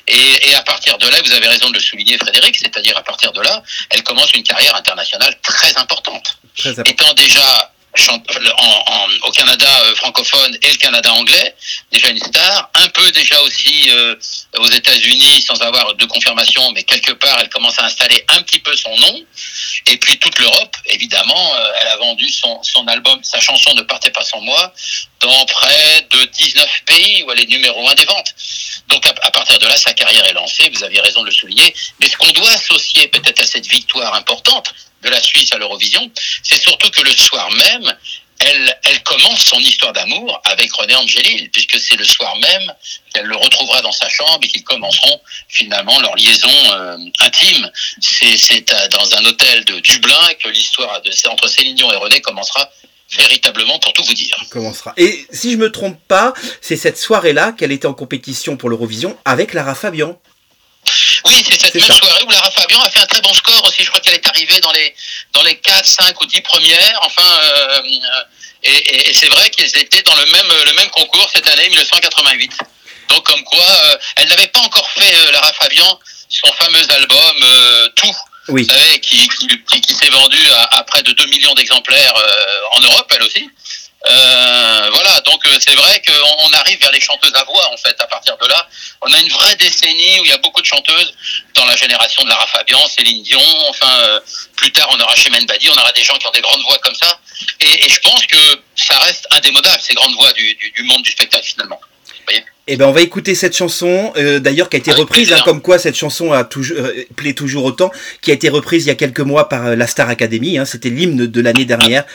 Et, 0.08 0.50
et, 0.50 0.56
à 0.56 0.64
partir 0.64 0.98
de 0.98 1.08
là, 1.08 1.22
vous 1.24 1.34
avez 1.34 1.48
raison 1.48 1.70
de 1.70 1.76
le 1.76 1.80
souligner 1.80 2.18
Frédéric, 2.18 2.58
c'est-à-dire 2.58 2.98
à 2.98 3.04
partir 3.04 3.32
de 3.32 3.42
là, 3.42 3.62
elle 3.92 4.04
commence 4.04 4.32
une 4.34 4.44
carrière 4.44 4.75
internationale 4.75 5.40
très 5.44 5.78
importante. 5.78 6.40
Très 6.58 6.72
importante. 6.72 6.88
Étant 6.88 7.14
déjà 7.14 7.72
au 9.24 9.31
Canada 9.31 9.81
euh, 9.83 9.95
francophone 9.95 10.57
et 10.62 10.71
le 10.71 10.77
Canada 10.77 11.12
anglais, 11.13 11.56
déjà 11.91 12.09
une 12.09 12.19
star, 12.19 12.69
un 12.75 12.88
peu 12.89 13.12
déjà 13.12 13.41
aussi 13.41 13.89
euh, 13.89 14.15
aux 14.57 14.68
États-Unis 14.68 15.41
sans 15.41 15.62
avoir 15.62 15.95
de 15.95 16.06
confirmation, 16.06 16.71
mais 16.71 16.83
quelque 16.83 17.13
part 17.13 17.38
elle 17.39 17.50
commence 17.50 17.80
à 17.80 17.86
installer 17.86 18.24
un 18.30 18.41
petit 18.41 18.59
peu 18.59 18.75
son 18.75 18.95
nom. 18.97 19.25
Et 19.88 19.97
puis 19.97 20.18
toute 20.19 20.38
l'Europe, 20.39 20.75
évidemment, 20.86 21.56
euh, 21.56 21.71
elle 21.81 21.88
a 21.88 21.97
vendu 21.97 22.30
son, 22.30 22.62
son 22.63 22.88
album, 22.88 23.19
sa 23.24 23.39
chanson 23.39 23.74
Ne 23.74 23.81
partez 23.81 24.12
pas 24.12 24.24
sans 24.24 24.41
moi, 24.41 24.74
dans 25.19 25.45
près 25.45 26.07
de 26.12 26.25
19 26.25 26.83
pays 26.86 27.24
où 27.24 27.31
elle 27.31 27.39
est 27.39 27.50
numéro 27.50 27.88
un 27.88 27.95
des 27.95 28.06
ventes. 28.06 28.33
Donc 28.89 29.06
à, 29.07 29.31
partir 29.31 29.59
de 29.59 29.68
là, 29.68 29.77
sa 29.77 29.94
carrière 29.94 30.25
est 30.25 30.33
lancée, 30.33 30.69
vous 30.74 30.83
aviez 30.83 31.00
raison 31.01 31.21
de 31.21 31.27
le 31.27 31.31
souligner. 31.31 31.74
Mais 32.00 32.09
ce 32.09 32.18
qu'on 32.18 32.31
doit 32.31 32.51
associer 32.51 33.07
peut-être 33.07 33.41
à 33.41 33.45
cette 33.45 33.68
victoire 33.68 34.13
importante, 34.15 34.74
de 35.01 35.09
la 35.09 35.21
Suisse 35.21 35.51
à 35.53 35.57
l'Eurovision, 35.57 36.12
c'est 36.44 36.62
surtout 36.62 36.89
que 36.89 37.01
le 37.01 37.12
soir 37.12 37.50
même, 37.51 37.95
elle, 38.39 38.80
elle 38.86 39.03
commence 39.03 39.41
son 39.41 39.59
histoire 39.59 39.91
d'amour 39.91 40.41
avec 40.45 40.71
René 40.74 40.95
Angélil, 40.95 41.50
puisque 41.51 41.80
c'est 41.80 41.97
le 41.97 42.06
soir 42.06 42.36
même 42.38 42.74
qu'elle 43.13 43.25
le 43.25 43.36
retrouvera 43.36 43.81
dans 43.81 43.91
sa 43.91 44.07
chambre 44.07 44.39
et 44.44 44.47
qu'ils 44.47 44.63
commenceront 44.63 45.21
finalement 45.50 46.00
leur 46.00 46.15
liaison 46.15 46.50
euh, 46.74 46.97
intime. 47.19 47.69
C'est 48.01 48.74
dans 48.91 49.15
un 49.15 49.25
hôtel 49.25 49.65
de 49.65 49.80
Dublin 49.80 50.33
que 50.41 50.50
l'histoire 50.50 51.01
entre 51.30 51.47
Céline 51.47 51.75
Dion 51.75 51.91
et 51.91 51.97
René 51.97 52.21
commencera 52.21 52.69
véritablement 53.12 53.80
pour 53.80 53.94
tout 53.94 54.04
vous 54.04 54.14
dire. 54.14 54.38
Commencera. 54.52 54.94
Et 54.98 55.26
si 55.32 55.52
je 55.52 55.58
me 55.58 55.72
trompe 55.72 56.00
pas, 56.08 56.34
c'est 56.62 56.78
cette 56.78 56.98
soirée-là 56.98 57.54
qu'elle 57.54 57.72
était 57.72 57.88
en 57.88 57.94
compétition 57.94 58.58
pour 58.58 58.70
l'Eurovision 58.70 59.18
avec 59.26 59.54
Lara 59.54 59.76
Fabian. 59.76 60.20
Oui, 61.26 61.44
c'est 61.48 61.60
cette 61.60 61.76
même 61.76 61.86
soirée 61.86 62.24
où 62.26 62.32
Lara 62.32 62.50
Fabian 62.52 62.80
a 62.82 62.90
fait 62.90 63.02
un 63.02 63.06
très 63.06 63.22
bon 63.22 63.34
score 63.34 63.64
aussi. 63.68 63.84
Je 63.84 63.90
crois 63.90 64.00
qu'elle 64.00 64.16
est 64.16 64.28
arrivée 64.28 64.60
dans 64.62 64.72
les, 64.72 64.94
dans 65.34 65.44
les 65.44 65.56
4, 65.56 65.86
5 65.86 66.22
ou 66.22 66.26
10 66.26 66.42
premières. 66.42 67.00
Enfin, 67.04 67.40
euh, 67.44 67.82
et, 68.64 69.14
c'est 69.14 69.28
vrai 69.28 69.50
qu'ils 69.50 69.78
étaient 69.78 70.02
dans 70.04 70.16
le 70.16 70.26
même, 70.26 70.48
le 70.66 70.74
même 70.74 70.90
concours 70.90 71.30
cette 71.34 71.48
année, 71.48 71.68
1988. 71.70 72.52
Donc, 73.10 73.24
comme 73.26 73.44
quoi, 73.44 73.66
euh, 73.86 73.98
elle 74.18 74.30
n'avait 74.30 74.48
pas 74.48 74.60
encore 74.62 74.90
fait, 74.92 75.14
euh, 75.14 75.32
Lara 75.32 75.52
Fabian, 75.54 76.00
son 76.30 76.52
fameux 76.54 76.92
album 76.92 77.36
Tout. 77.96 78.16
Vous 78.50 78.63
savez, 78.63 79.00
qui, 79.00 79.28
qui, 79.28 79.81
qui, 79.81 79.94
s'est 79.94 80.10
vendu 80.10 80.38
à, 80.72 80.84
près 80.84 81.04
de 81.04 81.12
2 81.12 81.25
millions 81.28 81.54
d'exemplaires 81.54 82.13
en 82.74 82.81
Europe, 82.81 83.12
elle 83.16 83.24
aussi. 83.24 83.50
Euh, 84.07 84.90
voilà, 84.94 85.19
donc 85.22 85.46
euh, 85.46 85.57
c'est 85.60 85.75
vrai 85.75 86.01
qu'on 86.07 86.54
arrive 86.54 86.80
vers 86.80 86.92
les 86.92 87.01
chanteuses 87.01 87.34
à 87.36 87.44
voix 87.44 87.69
en 87.74 87.78
fait 87.78 87.96
à 88.00 88.07
partir 88.07 88.38
de 88.38 88.48
là. 88.48 88.68
On 89.01 89.12
a 89.12 89.19
une 89.19 89.28
vraie 89.28 89.56
décennie 89.57 90.22
où 90.22 90.24
il 90.24 90.30
y 90.30 90.34
a 90.34 90.38
beaucoup 90.38 90.62
de 90.62 90.66
chanteuses 90.66 91.13
dans 91.54 91.66
la 91.66 91.75
génération 91.75 92.24
de 92.24 92.30
Lara 92.30 92.48
Fabian, 92.48 92.80
Céline 92.88 93.22
Dion, 93.24 93.42
enfin 93.68 93.91
euh, 94.06 94.22
plus 94.56 94.72
tard 94.72 94.88
on 94.94 95.00
aura 95.01 95.15
Chemène 95.15 95.46
Badi, 95.46 95.70
on 95.70 95.77
aura 95.77 95.91
des 95.91 96.03
gens 96.03 96.18
qui 96.18 96.27
ont 96.27 96.32
des 96.32 96.41
grandes 96.41 96.62
voix 96.62 96.79
comme 96.79 96.96
ça. 96.96 97.20
Et, 97.60 97.89
je 97.89 98.00
pense 98.00 98.25
que 98.25 98.62
ça 98.75 98.98
reste 99.00 99.27
indémodable 99.32 99.82
ces 99.82 99.96
grandes 99.96 100.13
voix 100.13 100.32
du, 100.32 100.56
du 100.56 100.84
monde 100.84 101.03
du 101.03 101.12
spectacle 101.12 101.46
finalement. 101.46 101.79
Eh 102.71 102.77
ben 102.77 102.86
on 102.86 102.91
va 102.91 103.01
écouter 103.01 103.33
cette 103.33 103.57
chanson, 103.57 104.13
euh, 104.15 104.39
d'ailleurs 104.39 104.69
qui 104.69 104.75
a 104.75 104.79
été 104.79 104.91
reprise, 104.91 105.33
hein, 105.33 105.41
comme 105.43 105.59
quoi 105.59 105.79
cette 105.79 105.95
chanson 105.95 106.31
a 106.31 106.43
toujours 106.43 106.77
euh, 106.77 107.03
plaît 107.15 107.33
toujours 107.33 107.63
autant, 107.63 107.91
qui 108.21 108.29
a 108.29 108.36
été 108.36 108.48
reprise 108.48 108.86
il 108.86 108.89
y 108.89 108.91
a 108.91 108.95
quelques 108.95 109.21
mois 109.21 109.50
par 109.50 109.65
euh, 109.65 109.75
la 109.75 109.88
Star 109.88 110.07
Academy. 110.07 110.59
Hein, 110.59 110.65
C'était 110.65 110.91
l'hymne 110.91 111.25
de 111.25 111.41
l'année 111.41 111.65
dernière. 111.65 112.05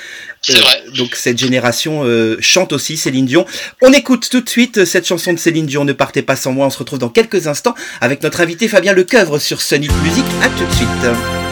donc 0.96 1.16
cette 1.16 1.38
génération 1.38 2.04
chante 2.38 2.72
aussi 2.72 2.96
Céline 2.96 3.26
Dion. 3.26 3.46
On 3.82 3.92
écoute 3.92 4.28
tout 4.30 4.42
de 4.42 4.48
suite 4.48 4.84
cette 4.84 5.08
chanson 5.08 5.32
de 5.32 5.38
Céline 5.40 5.66
Dion. 5.66 5.84
Ne 5.84 5.92
partez 5.92 6.22
pas 6.22 6.36
sans 6.36 6.52
moi. 6.52 6.66
On 6.66 6.70
se 6.70 6.78
retrouve 6.78 7.00
dans 7.00 7.08
quelques 7.08 7.48
instants 7.48 7.74
avec 8.00 8.22
notre 8.22 8.40
invité 8.40 8.68
Fabien 8.68 8.92
Lecoeuvre 8.92 9.40
sur 9.40 9.60
Sonic 9.60 9.90
Music. 10.04 10.24
À 10.40 10.48
tout 10.50 10.64
de 10.64 10.72
suite. 10.72 11.43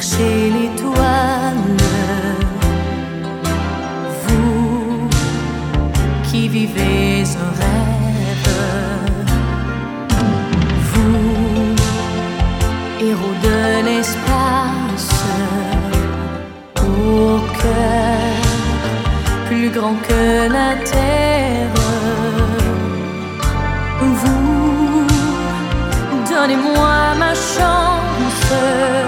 Chercher 0.00 0.50
l'étoile. 0.50 1.76
Vous 4.22 5.08
qui 6.24 6.48
vivez 6.48 7.24
un 7.44 7.50
rêve, 7.60 8.58
vous, 10.90 11.76
héros 13.00 13.36
de 13.42 13.84
l'espace, 13.86 15.12
au 16.76 17.38
cœur 17.60 18.46
plus 19.46 19.70
grand 19.70 19.96
que 20.08 20.52
la 20.52 20.76
terre. 20.92 21.80
Vous, 24.00 25.06
donnez-moi 26.30 27.14
ma 27.18 27.32
chance. 27.34 29.05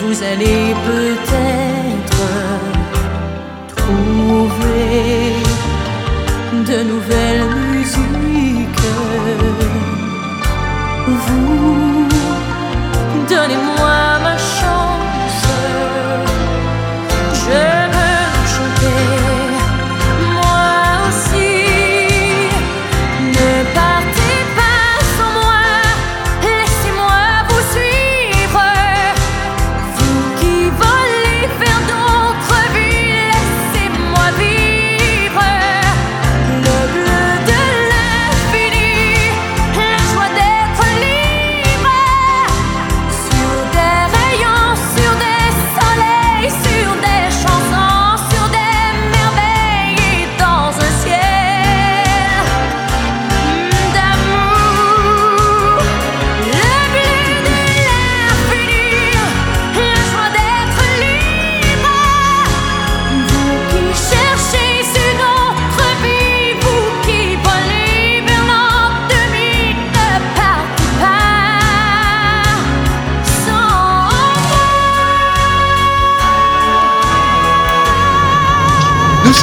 Vous, 0.00 0.22
allez 0.22 0.74
peut-être 0.86 1.33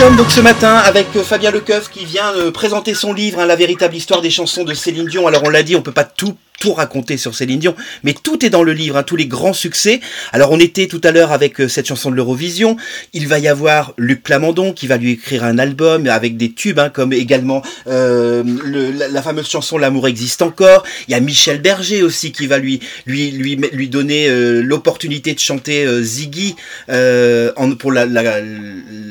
sommes 0.02 0.16
donc 0.16 0.32
ce 0.32 0.42
matin 0.42 0.78
avec 0.78 1.16
euh, 1.16 1.22
Fabien 1.22 1.52
Lecoeuf 1.52 1.92
qui 1.92 2.06
vient 2.06 2.34
euh, 2.34 2.50
présenter 2.50 2.96
son 2.96 3.14
livre, 3.14 3.40
hein, 3.40 3.46
La 3.46 3.56
véritable 3.56 3.96
histoire 3.96 4.20
des 4.20 4.32
chansons 4.32 4.64
de 4.64 4.74
Céline 4.74 5.06
Dion. 5.06 5.28
Alors 5.28 5.44
on 5.44 5.50
l'a 5.50 5.62
dit, 5.62 5.76
on 5.76 5.84
peut 5.84 5.92
pas 5.92 6.06
tout 6.06 6.36
tout 6.62 6.74
raconter 6.74 7.18
sur 7.18 7.34
Céline 7.36 7.60
Dion, 7.60 7.76
mais 8.04 8.14
tout 8.14 8.46
est 8.46 8.50
dans 8.52 8.64
le 8.64 8.72
livre, 8.74 8.96
hein, 8.98 9.04
tous 9.04 9.16
les 9.18 9.26
grands 9.26 9.52
succès. 9.54 10.00
Alors 10.32 10.52
on 10.52 10.60
était 10.60 10.88
tout 10.88 11.02
à 11.04 11.12
l'heure 11.12 11.32
avec 11.32 11.60
euh, 11.60 11.68
cette 11.68 11.88
chanson 11.88 12.12
de 12.12 12.16
l'Eurovision. 12.16 12.78
Il 13.14 13.28
va 13.28 13.40
y 13.40 13.48
avoir 13.48 13.94
Luc 13.98 14.22
Plamondon 14.24 14.72
qui 14.72 14.86
va 14.88 14.98
lui 14.98 15.12
écrire 15.14 15.44
un 15.44 15.58
album 15.58 16.08
avec 16.08 16.38
des 16.38 16.52
tubes, 16.54 16.78
hein, 16.80 16.90
comme 16.90 17.14
également 17.14 17.64
euh, 17.88 18.44
le- 18.64 18.92
la, 18.92 19.08
la 19.08 19.22
fameuse 19.22 19.50
chanson 19.50 19.78
L'amour 19.80 20.08
existe 20.08 20.42
encore. 20.44 20.84
Il 21.08 21.12
y 21.12 21.16
a 21.16 21.20
Michel 21.20 21.62
Berger 21.62 22.04
aussi 22.04 22.32
qui 22.32 22.46
va 22.46 22.60
lui 22.60 22.80
lui 23.08 23.32
lui 23.32 23.56
lui 23.74 23.90
donner 23.90 24.28
euh, 24.30 24.62
l'opportunité 24.62 25.34
de 25.34 25.40
chanter 25.40 25.86
euh, 25.86 26.04
Ziggy 26.04 26.56
euh, 26.90 27.52
en, 27.56 27.72
pour 27.72 27.92
la- 27.92 28.06
la- 28.06 28.40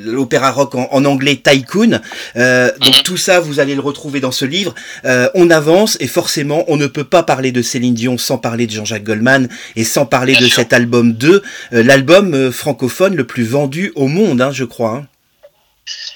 l'opéra 0.05 0.51
rock 0.53 0.75
en, 0.77 0.89
en 0.93 1.05
anglais 1.05 1.41
Tycoon. 1.43 2.01
Euh, 2.37 2.71
donc 2.81 2.97
Mhm. 2.99 3.03
tout 3.03 3.17
ça, 3.17 3.41
vous 3.41 3.59
allez 3.59 3.75
le 3.75 3.81
retrouver 3.81 4.21
dans 4.21 4.31
ce 4.33 4.45
livre. 4.45 4.75
Euh, 5.05 5.29
on 5.35 5.51
avance 5.51 5.97
et 6.01 6.07
forcément, 6.07 6.65
on 6.69 6.77
ne 6.77 6.87
peut 6.87 7.05
pas 7.05 7.23
parler 7.23 7.40
de 7.51 7.63
Céline 7.63 7.95
Dion 7.95 8.19
sans 8.19 8.37
parler 8.39 8.67
de 8.67 8.73
Jean-Jacques 8.73 9.05
Goldman 9.05 9.49
et 9.77 9.85
sans 9.85 10.05
parler 10.05 10.33
Bien 10.33 10.43
de 10.43 10.47
sûr. 10.49 10.57
cet 10.57 10.73
album 10.75 11.15
2, 11.15 11.43
euh, 11.73 11.83
l'album 11.83 12.35
euh, 12.35 12.53
francophone 12.53 13.17
le 13.17 13.27
plus 13.27 13.45
vendu 13.45 13.91
au 13.95 14.07
monde, 14.07 14.41
hein, 14.43 14.53
je 14.53 14.65
crois. 14.65 14.91
hein. 14.97 15.07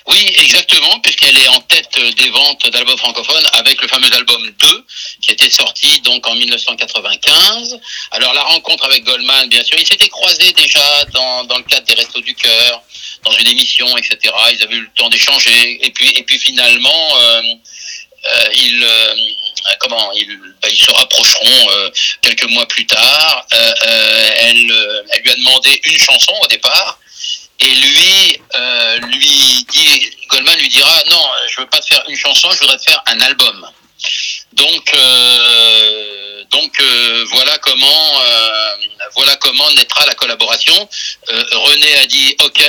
Oui, 0.06 0.26
exactement, 0.38 1.00
puisqu'elle 1.00 1.36
est 1.36 1.48
en 1.48 1.60
tête 1.62 1.88
euh, 1.98 2.12
des 2.12 2.28
ventes 2.28 2.70
d'albums 2.70 2.98
francophones 2.98 3.44
avec 3.54 3.80
le 3.82 3.88
fameux 3.88 4.12
album 4.14 4.42
2, 4.60 4.84
qui 5.22 5.32
était 5.32 5.50
sorti 5.50 5.98
donc 6.00 6.24
en 6.28 6.34
1995. 6.34 7.78
Alors 8.12 8.32
la 8.34 8.42
rencontre 8.42 8.84
avec 8.84 9.02
Goldman, 9.04 9.48
bien 9.48 9.64
sûr, 9.64 9.76
ils 9.80 9.86
s'étaient 9.86 10.08
croisés 10.10 10.52
déjà 10.52 11.04
dans, 11.14 11.44
dans 11.44 11.56
le 11.56 11.64
cadre 11.64 11.86
des 11.86 11.94
Restos 11.94 12.20
du 12.20 12.34
Cœur, 12.34 12.82
dans 13.24 13.32
une 13.32 13.46
émission, 13.48 13.96
etc. 13.96 14.16
Ils 14.52 14.62
avaient 14.62 14.76
eu 14.76 14.82
le 14.82 14.90
temps 14.94 15.08
d'échanger, 15.08 15.84
et 15.84 15.90
puis, 15.90 16.10
et 16.10 16.22
puis 16.22 16.38
finalement, 16.38 17.16
euh, 17.16 17.42
euh, 17.42 18.48
ils, 18.56 18.84
euh, 18.84 19.14
comment, 19.80 20.12
ils, 20.12 20.38
bah, 20.62 20.68
ils 20.70 20.78
se 20.78 20.90
rapprocheront 20.90 21.70
euh, 21.70 21.90
quelques 22.22 22.48
mois 22.50 22.66
plus 22.66 22.86
tard. 22.86 23.46
Euh, 23.52 23.72
euh, 23.86 24.30
elle, 24.40 24.72
euh, 24.72 25.02
lui 25.22 25.30
a 25.30 25.36
demandé 25.36 25.80
une 25.84 25.98
chanson 25.98 26.34
au 26.42 26.46
départ. 26.46 26.98
Et 27.60 27.74
lui, 27.74 28.40
euh, 28.56 28.98
lui 28.98 29.64
dit, 29.70 30.10
Goldman 30.28 30.58
lui 30.58 30.68
dira, 30.68 31.02
non, 31.10 31.22
je 31.48 31.60
veux 31.60 31.66
pas 31.68 31.78
te 31.78 31.86
faire 31.86 32.02
une 32.08 32.16
chanson, 32.16 32.50
je 32.50 32.58
voudrais 32.58 32.76
te 32.78 32.82
faire 32.82 33.02
un 33.06 33.20
album. 33.20 33.66
Donc, 34.52 34.94
euh, 34.94 36.44
donc 36.50 36.80
euh, 36.80 37.24
voilà 37.30 37.56
comment, 37.58 38.20
euh, 38.20 38.76
voilà 39.14 39.36
comment 39.36 39.70
naîtra 39.72 40.04
la 40.06 40.14
collaboration. 40.14 40.88
Euh, 41.30 41.44
René 41.52 41.94
a 41.98 42.06
dit, 42.06 42.36
ok. 42.42 42.62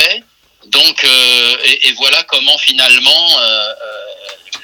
Donc, 0.67 1.03
euh, 1.03 1.57
et, 1.83 1.91
voilà 1.93 2.23
comment 2.23 2.57
finalement 2.57 3.39
euh, 3.39 3.41
euh, 3.41 3.73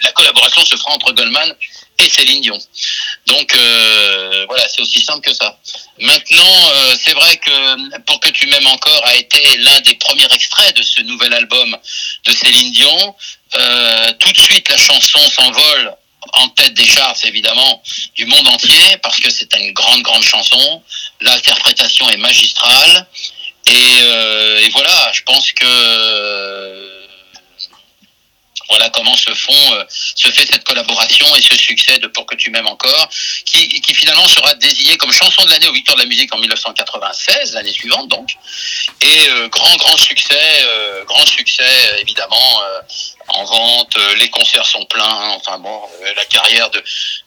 la 0.04 0.12
collaboration 0.14 0.66
se 0.66 0.76
fera 0.76 0.92
entre 0.92 1.12
Goldman 1.14 1.56
Céline 2.10 2.42
Dion. 2.42 2.60
Donc 3.28 3.56
euh, 3.56 4.46
voilà, 4.48 4.68
c'est 4.68 4.82
aussi 4.82 5.02
simple 5.02 5.22
que 5.22 5.34
ça. 5.34 5.58
Maintenant, 6.00 6.70
euh, 6.74 6.96
c'est 7.04 7.14
vrai 7.14 7.38
que 7.38 8.00
Pour 8.06 8.20
que 8.20 8.30
tu 8.30 8.48
m'aimes 8.48 8.68
encore 8.68 9.06
a 9.06 9.16
été 9.16 9.58
l'un 9.58 9.80
des 9.82 9.96
premiers 9.96 10.32
extraits 10.34 10.76
de 10.76 10.84
ce 10.84 11.02
nouvel 11.02 11.34
album 11.34 11.78
de 12.26 12.32
Céline 12.32 12.72
Dion. 12.72 13.16
Euh, 13.56 14.14
tout 14.20 14.32
de 14.32 14.38
suite, 14.38 14.70
la 14.70 14.78
chanson 14.78 15.20
s'envole 15.30 15.96
en 16.34 16.50
tête 16.50 16.74
des 16.74 16.86
charts, 16.86 17.18
évidemment, 17.24 17.82
du 18.16 18.26
monde 18.26 18.48
entier, 18.48 18.98
parce 19.02 19.20
que 19.20 19.30
c'est 19.30 19.54
une 19.56 19.74
grande, 19.74 20.02
grande 20.04 20.24
chanson. 20.24 20.84
L'interprétation 21.22 22.10
est 22.10 22.18
magistrale. 22.18 23.08
Et, 23.68 24.00
euh, 24.02 24.60
et 24.60 24.70
voilà, 24.70 25.12
je 25.14 25.22
pense 25.24 25.52
que 25.52 27.02
voilà 28.72 28.90
comment 28.90 29.16
se 29.18 29.34
font, 29.34 29.74
euh, 29.74 29.84
se 29.90 30.30
fait 30.32 30.46
cette 30.50 30.64
collaboration 30.64 31.28
et 31.36 31.42
ce 31.42 31.58
succès 31.58 32.00
de 32.00 32.08
Pour 32.08 32.26
que 32.26 32.36
tu 32.36 32.50
m'aimes 32.52 32.68
encore, 32.68 33.10
qui, 33.46 33.94
finalement 33.94 34.28
sera 34.28 34.54
désigné 34.56 34.98
comme 34.98 35.12
chanson 35.12 35.44
de 35.44 35.50
l'année 35.50 35.68
aux 35.68 35.74
Victoires 35.74 35.98
de 35.98 36.04
la 36.04 36.08
musique 36.08 36.34
en 36.34 36.38
1996, 36.40 37.54
l'année 37.54 37.74
suivante 37.74 38.08
donc. 38.08 38.30
Et 39.02 39.28
euh, 39.30 39.50
grand 39.50 39.76
grand 39.76 39.98
succès, 39.98 40.64
euh, 40.64 41.04
grand 41.04 41.26
succès 41.26 42.00
évidemment 42.00 42.62
en 43.34 43.46
vente, 43.46 43.96
euh, 43.98 44.16
les 44.20 44.30
concerts 44.30 44.66
sont 44.66 44.86
pleins. 44.86 45.30
Enfin 45.36 45.58
bon, 45.60 45.70
euh, 46.04 46.14
la 46.16 46.26
carrière 46.26 46.70
de, 46.72 46.82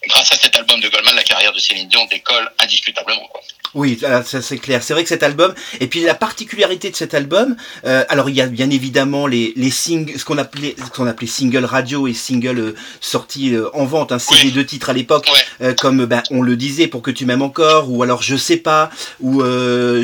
grâce 0.08 0.32
à 0.32 0.36
cet 0.36 0.56
album 0.56 0.80
de 0.80 0.88
Goldman, 0.88 1.14
la 1.14 1.22
carrière 1.22 1.52
de 1.52 1.58
Céline 1.58 1.88
Dion 1.88 2.04
décolle 2.10 2.50
indiscutablement. 2.58 3.26
Quoi. 3.30 3.40
Oui, 3.74 3.98
ça 4.00 4.40
c'est 4.40 4.58
clair. 4.58 4.82
C'est 4.84 4.92
vrai 4.92 5.02
que 5.02 5.08
cet 5.08 5.24
album, 5.24 5.52
et 5.80 5.88
puis 5.88 6.02
la 6.02 6.14
particularité 6.14 6.90
de 6.90 6.96
cet 6.96 7.12
album, 7.12 7.56
euh, 7.84 8.04
alors 8.08 8.30
il 8.30 8.36
y 8.36 8.40
a 8.40 8.46
bien 8.46 8.70
évidemment 8.70 9.26
les, 9.26 9.52
les 9.56 9.70
singles, 9.70 10.16
ce 10.16 10.24
qu'on 10.24 10.38
appelait, 10.38 10.76
ce 10.78 10.90
qu'on 10.96 11.08
appelait 11.08 11.26
single 11.26 11.64
radio 11.64 12.06
et 12.06 12.14
single 12.14 12.58
euh, 12.60 12.74
sorti 13.00 13.52
euh, 13.52 13.68
en 13.74 13.84
vente, 13.84 14.12
un 14.12 14.20
CD 14.20 14.42
Oui. 14.44 14.52
de 14.52 14.62
titres 14.62 14.90
à 14.90 14.92
l'époque, 14.92 15.28
Ouais. 15.60 15.74
comme 15.80 16.04
ben, 16.04 16.22
on 16.30 16.40
le 16.42 16.56
disait 16.56 16.86
pour 16.86 17.02
que 17.02 17.10
tu 17.10 17.26
m'aimes 17.26 17.42
encore, 17.42 17.90
ou 17.90 18.02
alors 18.04 18.22
je 18.22 18.36
sais 18.36 18.58
pas, 18.58 18.90
ou 19.20 19.42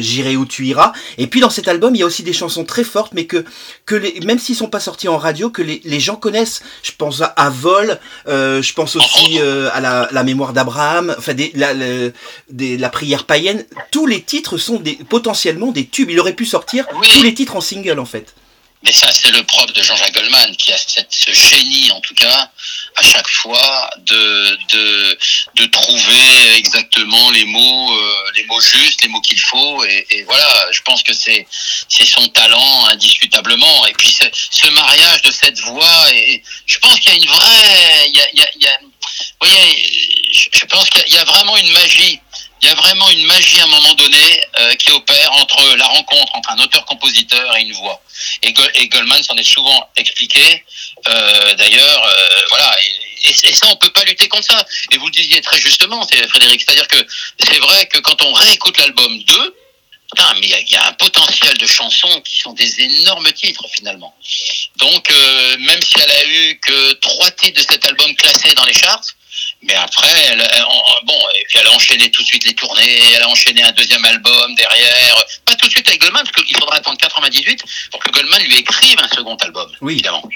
j'irai 0.01 0.35
où 0.37 0.47
tu 0.47 0.67
iras. 0.67 0.93
Et 1.19 1.29
puis 1.29 1.41
dans 1.41 1.51
cet 1.51 1.69
album, 1.69 1.95
il 1.95 1.99
y 1.99 2.03
a 2.03 2.07
aussi 2.07 2.25
des 2.25 2.33
chansons 2.33 2.65
très 2.65 2.83
fortes, 2.85 3.13
mais 3.13 3.27
que 3.27 3.45
que 3.87 3.95
les, 3.95 4.19
même 4.21 4.39
s'ils 4.41 4.57
sont 4.57 4.69
pas 4.69 4.81
sortis 4.81 5.07
en 5.09 5.19
radio, 5.19 5.51
que 5.51 5.63
les, 5.63 5.81
les 5.91 6.01
gens 6.01 6.17
connaissent. 6.17 6.63
Je 6.83 6.93
pense 6.97 7.21
à, 7.21 7.27
à 7.27 7.51
Vol, 7.51 7.99
euh, 8.29 8.63
je 8.63 8.73
pense 8.73 8.97
aussi 8.97 9.39
euh, 9.41 9.69
à 9.73 9.81
la, 9.81 10.09
la 10.11 10.23
mémoire 10.25 10.53
d'Abraham, 10.55 11.15
enfin 11.19 11.35
des, 11.35 11.53
la, 11.55 11.75
le- 11.75 12.13
des- 12.51 12.79
la 12.79 12.89
prière 12.89 13.25
païenne. 13.25 13.65
Tous 13.91 14.07
les 14.07 14.23
titres 14.23 14.57
sont 14.57 14.79
des, 14.81 14.95
potentiellement 15.09 15.73
des 15.73 15.87
tubes. 15.87 16.11
Il 16.11 16.19
aurait 16.21 16.33
pu 16.33 16.47
sortir 16.47 16.87
Oui. 17.01 17.09
tous 17.13 17.23
les 17.23 17.35
titres 17.35 17.57
en 17.57 17.61
single 17.61 17.99
en 17.99 18.07
fait. 18.07 18.35
Mais 18.83 18.93
ça, 18.93 19.13
c'est 19.13 19.31
le 19.31 19.43
propre 19.43 19.75
de 19.75 19.83
Jean-Jacques 19.83 20.15
Goldman, 20.15 20.57
qui 20.57 20.73
a 20.73 20.79
cette, 20.79 21.13
ce 21.13 21.31
génie, 21.33 21.91
en 21.91 22.01
tout 22.01 22.15
cas, 22.15 22.51
à 22.97 23.03
chaque 23.03 23.29
fois, 23.29 23.91
de, 23.99 24.59
de, 24.73 25.19
de 25.57 25.67
trouver 25.67 26.55
exactement 26.57 27.31
les 27.31 27.45
mots, 27.45 27.93
euh, 27.95 28.31
les 28.37 28.45
mots 28.45 28.61
justes, 28.61 29.03
les 29.03 29.09
mots 29.09 29.21
qu'il 29.21 29.39
faut. 29.39 29.85
Et, 29.85 30.07
et 30.11 30.23
voilà, 30.23 30.67
je 30.73 30.81
pense 30.81 31.03
que 31.03 31.13
c'est, 31.13 31.47
c'est 31.89 32.07
son 32.07 32.27
talent, 32.29 32.87
indiscutablement. 32.87 33.87
Et 33.87 33.93
puis, 33.93 34.17
ce 34.51 34.67
mariage 34.69 35.21
de 35.23 35.31
cette 35.31 35.59
voix, 35.61 36.13
et 36.15 36.43
je 36.65 36.79
pense 36.79 36.99
qu'il 37.01 37.13
y 37.13 37.17
a 37.17 37.19
une 37.19 37.29
vraie, 37.29 38.09
il 38.09 38.17
y 38.17 38.21
a, 38.21 38.31
il 38.33 38.39
y 38.39 38.43
a, 38.43 38.49
il 38.57 38.63
y 38.63 38.67
a- 38.67 38.79
vous 38.81 39.49
voyez, 39.49 40.31
je, 40.33 40.65
pense 40.67 40.89
qu'il 40.89 41.13
y 41.13 41.19
a 41.19 41.25
vraiment 41.25 41.57
une 41.57 41.71
magie 41.73 42.21
il 42.63 42.69
y 42.69 42.71
a 42.71 42.75
vraiment 42.75 43.09
une 43.09 43.25
magie 43.25 43.59
à 43.61 43.65
un 43.65 43.69
moment 43.69 43.95
donné 43.95 44.41
euh, 44.59 44.75
qui 44.75 44.93
opère 44.93 45.33
entre 45.33 45.77
la 45.77 45.87
rencontre 45.87 46.35
entre 46.35 46.51
un 46.51 46.59
auteur-compositeur 46.59 47.57
et 47.57 47.63
une 47.63 47.73
voix. 47.73 48.01
Et, 48.43 48.53
Goldman 48.89 49.23
s'en 49.23 49.37
est 49.37 49.45
souvent 49.45 49.89
expliqué. 49.97 50.65
Euh, 51.09 51.55
d'ailleurs, 51.55 52.05
euh, 52.05 52.43
voilà. 52.51 52.77
Et, 53.27 53.53
ça, 53.53 53.67
on 53.69 53.77
peut 53.77 53.91
pas 53.91 54.05
lutter 54.05 54.29
contre 54.29 54.47
ça. 54.51 54.67
Et 54.93 54.99
vous 54.99 55.07
le 55.07 55.13
disiez 55.13 55.41
très 55.41 55.59
justement, 55.59 56.07
Frédéric. 56.29 56.63
C'est-à-dire 56.63 56.89
que 56.89 57.05
c'est 57.39 57.59
vrai 57.59 57.87
que 57.87 57.99
quand 57.99 58.23
on 58.23 58.33
réécoute 58.33 58.79
l'album 58.79 59.23
2, 59.23 59.57
Putain, 60.13 60.35
mais 60.41 60.49
il 60.49 60.73
y, 60.73 60.77
a 60.77 60.89
un 60.89 60.93
potentiel 60.95 61.57
de 61.57 61.67
chansons 61.69 62.21
qui 62.23 62.41
sont 62.41 62.53
des 62.53 62.81
énormes 62.81 63.31
titres 63.31 63.65
finalement. 63.73 64.13
Donc, 64.79 65.09
même 65.61 65.81
si 65.81 66.01
elle 66.03 66.11
a 66.11 66.25
eu 66.27 66.59
que 66.59 66.93
trois 66.95 67.31
titres 67.31 67.63
de 67.63 67.67
cet 67.71 67.87
album 67.87 68.13
classés 68.17 68.53
dans 68.55 68.65
les 68.65 68.73
charts, 68.73 69.05
mais 69.63 69.75
après, 69.75 70.09
elle, 70.31 70.47
bon, 71.05 71.19
et 71.35 71.45
puis 71.49 71.59
elle 71.61 71.67
a 71.67 71.73
enchaîné 71.73 72.11
tout 72.11 72.23
de 72.23 72.27
suite 72.27 72.45
les 72.45 72.55
tournées, 72.55 72.99
elle 73.15 73.23
a 73.23 73.29
enchaîné 73.29 73.63
un 73.63 73.73
deuxième 73.73 74.05
album 74.05 74.55
derrière. 74.55 75.25
Pas 75.45 75.55
tout 75.55 75.67
de 75.67 75.73
suite 75.73 75.89
avec 75.89 76.01
Goldman, 76.01 76.25
parce 76.25 76.45
qu'il 76.45 76.57
faudra 76.57 76.77
attendre 76.77 76.99
98 76.99 77.65
pour 77.91 78.01
que 78.01 78.11
Goldman 78.11 78.43
lui 78.43 78.57
écrive 78.57 78.99
un 79.03 79.09
second 79.09 79.37
album, 79.37 79.71
oui. 79.81 79.95
évidemment. 79.95 80.29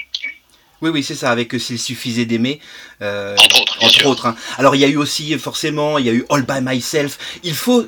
Oui, 0.81 0.89
oui, 0.89 1.03
c'est 1.03 1.15
ça, 1.15 1.31
avec 1.31 1.53
euh, 1.55 1.59
S'il 1.59 1.79
suffisait 1.79 2.25
d'aimer. 2.25 2.59
Euh, 3.01 3.35
entre 3.37 3.61
autres, 3.61 3.77
entre 3.81 4.05
autres. 4.05 4.25
Hein. 4.27 4.35
Alors, 4.57 4.75
il 4.75 4.81
y 4.81 4.85
a 4.85 4.87
eu 4.87 4.97
aussi, 4.97 5.37
forcément, 5.39 5.97
il 5.97 6.05
y 6.05 6.09
a 6.09 6.13
eu 6.13 6.25
All 6.29 6.43
by 6.43 6.59
Myself. 6.61 7.17
Il 7.43 7.55
faut 7.55 7.87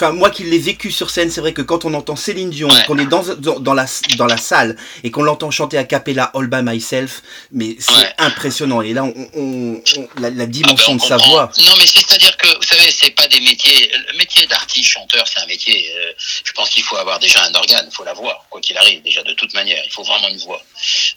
Enfin, 0.00 0.12
moi 0.12 0.30
qui 0.30 0.44
l'ai 0.44 0.60
vécu 0.60 0.92
sur 0.92 1.10
scène, 1.10 1.28
c'est 1.28 1.40
vrai 1.40 1.52
que 1.52 1.60
quand 1.60 1.84
on 1.84 1.92
entend 1.92 2.14
Céline 2.14 2.50
Dion, 2.50 2.68
qu'on 2.86 2.98
est 2.98 3.06
dans, 3.06 3.24
dans, 3.34 3.74
la, 3.74 3.84
dans 4.16 4.26
la 4.26 4.36
salle 4.36 4.76
et 5.02 5.10
qu'on 5.10 5.24
l'entend 5.24 5.50
chanter 5.50 5.76
à 5.76 5.82
cappella 5.82 6.30
All 6.34 6.46
by 6.46 6.62
Myself, 6.62 7.22
mais 7.50 7.74
c'est 7.80 8.14
impressionnant. 8.18 8.80
Et 8.80 8.92
là, 8.92 9.02
on, 9.02 9.28
on, 9.34 9.82
la, 10.20 10.30
la, 10.30 10.46
dimension 10.46 10.92
ah 10.92 10.94
ben, 10.94 11.02
de 11.02 11.02
sa 11.02 11.16
voix. 11.16 11.50
Non, 11.58 11.72
mais 11.78 11.86
c'est-à-dire 11.86 12.36
que, 12.36 12.46
vous 12.46 12.62
savez, 12.62 12.92
c'est 12.92 13.10
pas 13.10 13.26
des 13.26 13.40
métiers. 13.40 13.90
Le 14.12 14.18
métier 14.18 14.46
d'artiste, 14.46 14.88
chanteur, 14.88 15.26
c'est 15.26 15.40
un 15.40 15.46
métier. 15.46 15.90
Euh, 15.96 16.12
je 16.44 16.52
pense 16.52 16.70
qu'il 16.70 16.84
faut 16.84 16.96
avoir 16.96 17.18
déjà 17.18 17.42
un 17.46 17.54
organe, 17.56 17.88
il 17.90 17.92
faut 17.92 18.04
l'avoir, 18.04 18.46
quoi 18.50 18.60
qu'il 18.60 18.78
arrive, 18.78 19.02
déjà 19.02 19.24
de 19.24 19.32
toute 19.32 19.52
manière. 19.54 19.82
Il 19.84 19.90
faut 19.90 20.04
vraiment 20.04 20.28
une 20.28 20.38
voix. 20.38 20.62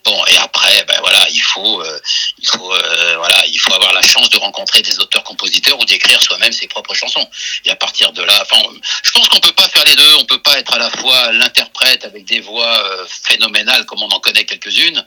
Bon, 0.04 0.26
et 0.26 0.38
après, 0.38 0.86
ben 0.88 0.98
voilà, 1.02 1.28
il 1.30 1.42
faut, 1.42 1.84
euh, 1.84 2.00
il 2.40 2.48
faut, 2.48 2.74
euh, 2.74 3.16
voilà, 3.18 3.46
il 3.46 3.60
faut 3.60 3.76
avoir 3.76 3.94
la 3.94 4.02
chance 4.02 4.32
de 4.32 4.40
rencontrer 4.40 4.82
des 4.82 4.98
auteurs-compositeurs 4.98 5.80
ou 5.80 5.86
d'écrire 5.86 6.20
soi-même 6.20 6.52
ses 6.52 6.68
propres 6.68 6.96
chansons. 6.96 7.30
Et 7.66 7.70
à 7.70 7.76
partir 7.76 8.12
de 8.14 8.24
là, 8.24 8.34
enfin, 8.42 8.71
je 9.04 9.12
pense 9.12 9.28
qu'on 9.30 9.40
peut 9.40 9.52
pas 9.52 9.68
faire 9.68 9.84
les 9.86 9.96
deux. 9.96 10.16
On 10.20 10.26
peut 10.26 10.42
pas 10.42 10.60
être 10.60 10.74
à 10.74 10.80
la 10.80 10.90
fois 10.90 11.32
l'interprète 11.32 12.06
avec 12.06 12.26
des 12.26 12.40
voix 12.40 12.86
euh, 12.86 13.06
phénoménales 13.08 13.86
comme 13.86 14.02
on 14.02 14.10
en 14.10 14.20
connaît 14.20 14.46
quelques-unes, 14.46 15.04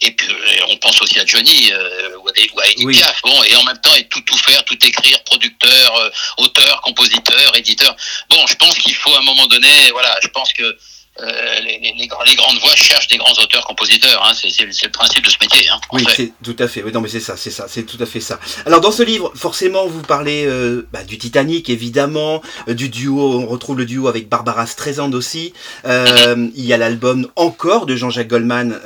et 0.00 0.10
puis 0.12 0.28
on 0.68 0.76
pense 0.78 1.00
aussi 1.02 1.18
à 1.18 1.26
Johnny 1.26 1.70
euh, 1.72 2.16
ou, 2.18 2.28
à, 2.28 2.68
Edith 2.68 3.04
Bon, 3.22 3.42
et 3.44 3.56
en 3.56 3.64
même 3.64 3.78
temps, 3.78 3.94
et 3.94 4.08
tout 4.08 4.20
tout 4.22 4.36
faire, 4.36 4.64
tout 4.64 4.78
écrire, 4.86 5.22
producteur, 5.24 5.96
euh, 5.96 6.10
auteur, 6.38 6.80
compositeur, 6.82 7.56
éditeur. 7.56 7.94
Bon, 8.30 8.46
je 8.46 8.54
pense 8.54 8.74
qu'il 8.78 8.94
faut 8.94 9.12
à 9.14 9.18
un 9.18 9.22
moment 9.22 9.46
donné, 9.46 9.90
voilà, 9.92 10.18
je 10.22 10.28
pense 10.28 10.52
que 10.52 10.76
euh, 11.20 11.60
les, 11.60 11.78
les, 11.80 11.94
les, 11.98 12.06
grandes 12.06 12.58
voix 12.60 12.74
cherchent 12.76 13.08
des 13.08 13.16
grands 13.16 13.32
auteurs, 13.42 13.64
compositeurs. 13.64 14.24
Hein, 14.24 14.32
c'est 14.34 14.64
le 14.64 14.90
principe 14.90 15.24
de 15.24 15.30
ce 15.30 15.36
métier. 15.40 15.68
Hein, 15.68 15.80
oui, 15.92 16.04
c'est 16.14 16.32
tout 16.44 16.56
à 16.58 16.68
fait. 16.68 16.82
Oui, 16.82 16.92
non, 16.92 17.00
mais 17.00 17.08
c'est 17.08 17.20
ça, 17.20 17.36
c'est 17.36 17.50
ça, 17.50 17.66
c'est 17.68 17.82
tout 17.82 17.96
à 18.00 18.06
fait 18.06 18.20
ça. 18.20 18.38
Alors 18.66 18.80
dans 18.80 18.92
ce 18.92 19.02
livre, 19.02 19.32
forcément, 19.34 19.86
vous 19.86 20.02
parlez 20.02 20.44
euh, 20.46 20.86
bah, 20.92 21.02
du 21.02 21.18
Titanic, 21.18 21.70
évidemment, 21.70 22.40
euh, 22.68 22.74
du 22.74 22.88
duo. 22.88 23.40
On 23.40 23.46
retrouve 23.46 23.78
le 23.78 23.86
duo 23.86 24.06
avec 24.06 24.28
Barbara 24.28 24.66
Streisand 24.66 25.12
aussi. 25.12 25.52
Il 25.84 26.64
y 26.64 26.72
a 26.72 26.76
l'album 26.76 27.28
Encore 27.36 27.86
de 27.86 27.96
Jean-Jacques 27.96 28.28
Goldman, 28.28 28.78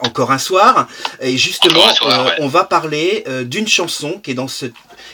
Encore 0.00 0.32
un 0.32 0.38
soir. 0.38 0.88
Et 1.20 1.36
justement, 1.36 1.84
on 2.38 2.48
va 2.48 2.64
parler 2.64 3.24
d'une 3.44 3.68
chanson 3.68 4.20
qui 4.22 4.30
est 4.30 4.34
dans 4.34 4.48
ce 4.48 4.66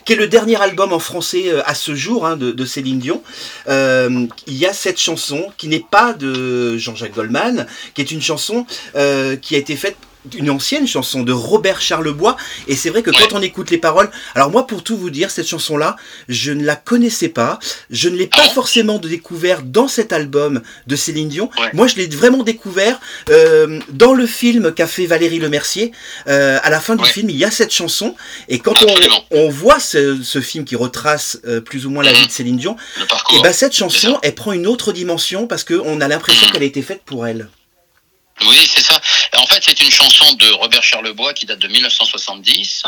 qui 0.04 0.12
est 0.12 0.16
le 0.16 0.28
dernier 0.28 0.60
album 0.60 0.92
en 0.92 0.98
français 0.98 1.44
euh, 1.46 1.62
à 1.66 1.74
ce 1.74 1.94
jour 1.94 2.26
hein, 2.26 2.36
de, 2.36 2.64
Céline 2.64 2.98
Dion. 2.98 3.22
Euh, 3.68 4.26
il 4.46 4.54
y 4.54 4.66
a 4.66 4.72
cette 4.72 4.98
chanson 4.98 5.52
qui 5.56 5.68
n'est 5.68 5.84
pas 5.90 6.12
de 6.12 6.76
Jean-Jacques 6.78 7.14
Goldman, 7.14 7.66
qui 7.94 8.00
est 8.00 8.10
une 8.10 8.22
chanson 8.22 8.66
euh, 8.96 9.36
qui 9.36 9.54
a 9.54 9.58
été 9.58 9.76
faite 9.76 9.96
une 10.36 10.50
ancienne 10.50 10.86
chanson 10.86 11.22
de 11.22 11.32
Robert 11.32 11.80
Charlebois 11.80 12.36
et 12.68 12.76
c'est 12.76 12.90
vrai 12.90 13.02
que 13.02 13.10
quand 13.10 13.36
on 13.36 13.42
écoute 13.42 13.70
les 13.70 13.78
paroles 13.78 14.10
alors 14.34 14.50
moi 14.50 14.66
pour 14.66 14.84
tout 14.84 14.96
vous 14.96 15.10
dire 15.10 15.30
cette 15.30 15.48
chanson 15.48 15.76
là 15.76 15.96
je 16.28 16.52
ne 16.52 16.64
la 16.64 16.76
connaissais 16.76 17.28
pas 17.28 17.58
je 17.90 18.08
ne 18.08 18.16
l'ai 18.16 18.26
pas 18.26 18.44
ah. 18.44 18.48
forcément 18.48 18.98
découvert 18.98 19.62
dans 19.62 19.88
cet 19.88 20.12
album 20.12 20.62
de 20.86 20.96
Céline 20.96 21.28
Dion. 21.28 21.50
Moi 21.72 21.86
je 21.86 21.96
l'ai 21.96 22.06
vraiment 22.06 22.42
découvert 22.42 23.00
euh, 23.30 23.80
dans 23.90 24.14
le 24.14 24.26
film 24.26 24.72
qu'a 24.72 24.86
fait 24.86 25.06
Valérie 25.06 25.38
Lemercier. 25.38 25.92
Euh, 26.28 26.58
à 26.62 26.70
la 26.70 26.80
fin 26.80 26.96
du 26.96 27.04
film 27.04 27.30
il 27.30 27.36
y 27.36 27.44
a 27.44 27.50
cette 27.50 27.72
chanson 27.72 28.14
et 28.48 28.58
quand 28.58 28.82
on, 28.82 28.94
on, 29.30 29.48
voit 29.48 29.80
ce, 29.80 30.22
ce, 30.22 30.40
film 30.40 30.64
qui 30.64 30.76
retrace 30.76 31.38
euh, 31.46 31.60
plus 31.60 31.86
ou 31.86 31.90
moins 31.90 32.02
la 32.02 32.12
mhm. 32.12 32.18
vie 32.18 32.26
de 32.26 32.32
Céline 32.32 32.56
Dion 32.56 32.76
et 33.36 33.42
ben 33.42 33.52
cette 33.52 33.74
chanson 33.74 34.18
elle 34.22 34.34
prend 34.34 34.52
une 34.52 34.66
autre 34.66 34.92
dimension 34.92 35.46
parce 35.46 35.64
qu'on 35.64 36.00
a 36.00 36.08
l'impression 36.08 36.46
mhm. 36.46 36.52
qu'elle 36.52 36.62
a 36.62 36.66
été 36.66 36.82
faite 36.82 37.02
pour 37.04 37.26
elle. 37.26 37.48
Oui, 38.40 38.66
c'est 38.66 38.82
ça. 38.82 39.00
C'est 39.64 39.80
une 39.80 39.90
chanson 39.90 40.32
de 40.34 40.50
Robert 40.50 40.82
Charlebois 40.82 41.32
qui 41.34 41.46
date 41.46 41.60
de 41.60 41.68
1970, 41.68 42.82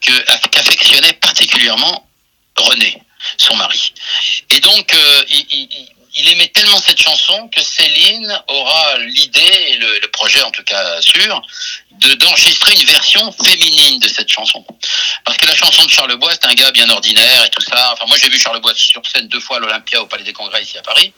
qu'affectionnait 0.00 1.14
particulièrement 1.14 2.08
René, 2.56 3.02
son 3.36 3.56
mari. 3.56 3.92
Et 4.50 4.60
donc, 4.60 4.94
euh, 4.94 5.24
il 5.28 5.88
aimait 6.28 6.48
tellement 6.48 6.78
cette 6.78 7.00
chanson 7.00 7.48
que 7.48 7.62
Céline 7.62 8.42
aura 8.48 8.98
l'idée, 8.98 9.64
et 9.68 9.76
le, 9.76 10.08
projet 10.12 10.42
en 10.42 10.50
tout 10.50 10.62
cas 10.62 11.00
sûr, 11.00 11.42
de 11.90 12.14
d'enregistrer 12.14 12.72
une 12.74 12.86
version 12.86 13.32
féminine 13.32 13.98
de 13.98 14.08
cette 14.08 14.28
chanson. 14.28 14.64
Parce 15.24 15.36
que 15.38 15.46
la 15.46 15.56
chanson 15.56 15.84
de 15.84 15.90
Charles 15.90 16.16
Bois, 16.16 16.32
c'est 16.32 16.46
un 16.46 16.54
gars 16.54 16.70
bien 16.70 16.88
ordinaire 16.88 17.44
et 17.44 17.50
tout 17.50 17.60
ça. 17.60 17.92
Enfin, 17.92 18.04
moi 18.06 18.16
j'ai 18.16 18.28
vu 18.28 18.38
Charles 18.38 18.60
Bois 18.60 18.74
sur 18.74 19.04
scène 19.06 19.26
deux 19.28 19.40
fois 19.40 19.56
à 19.56 19.60
l'Olympia 19.60 20.02
au 20.02 20.06
Palais 20.06 20.24
des 20.24 20.32
Congrès 20.32 20.62
ici 20.62 20.78
à 20.78 20.82
Paris. 20.82 21.12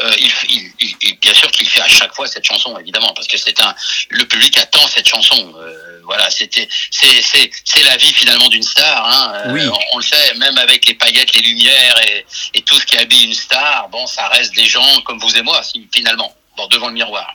Euh, 0.00 0.12
il, 0.18 0.72
il, 0.80 1.18
bien 1.20 1.34
sûr 1.34 1.50
qu'il 1.50 1.68
fait 1.68 1.82
à 1.82 1.88
chaque 1.88 2.14
fois 2.14 2.26
cette 2.26 2.44
chanson, 2.44 2.76
évidemment, 2.78 3.12
parce 3.14 3.28
que 3.28 3.36
c'est 3.36 3.60
un, 3.60 3.74
le 4.08 4.24
public 4.26 4.58
attend 4.58 4.86
cette 4.88 5.08
chanson. 5.08 5.54
Euh, 5.56 5.91
voilà, 6.04 6.30
c'était, 6.30 6.68
c'est, 6.90 7.22
c'est, 7.22 7.50
c'est 7.64 7.82
la 7.82 7.96
vie 7.96 8.12
finalement 8.12 8.48
d'une 8.48 8.62
star. 8.62 9.06
Hein. 9.06 9.32
Euh, 9.46 9.52
oui. 9.52 9.68
on, 9.92 9.98
le 9.98 10.02
sait, 10.02 10.34
même 10.34 10.58
avec 10.58 10.86
les 10.86 10.94
paillettes, 10.94 11.34
les 11.34 11.42
lumières 11.42 12.00
et, 12.06 12.26
et 12.54 12.62
tout 12.62 12.78
ce 12.78 12.86
qui 12.86 12.96
habille 12.96 13.24
une 13.24 13.34
star. 13.34 13.88
Bon, 13.88 14.06
ça 14.06 14.28
reste 14.28 14.54
des 14.54 14.66
gens 14.66 15.00
comme 15.02 15.18
vous 15.18 15.36
et 15.36 15.42
moi, 15.42 15.62
finalement, 15.94 16.34
devant 16.70 16.88
le 16.88 16.94
miroir. 16.94 17.34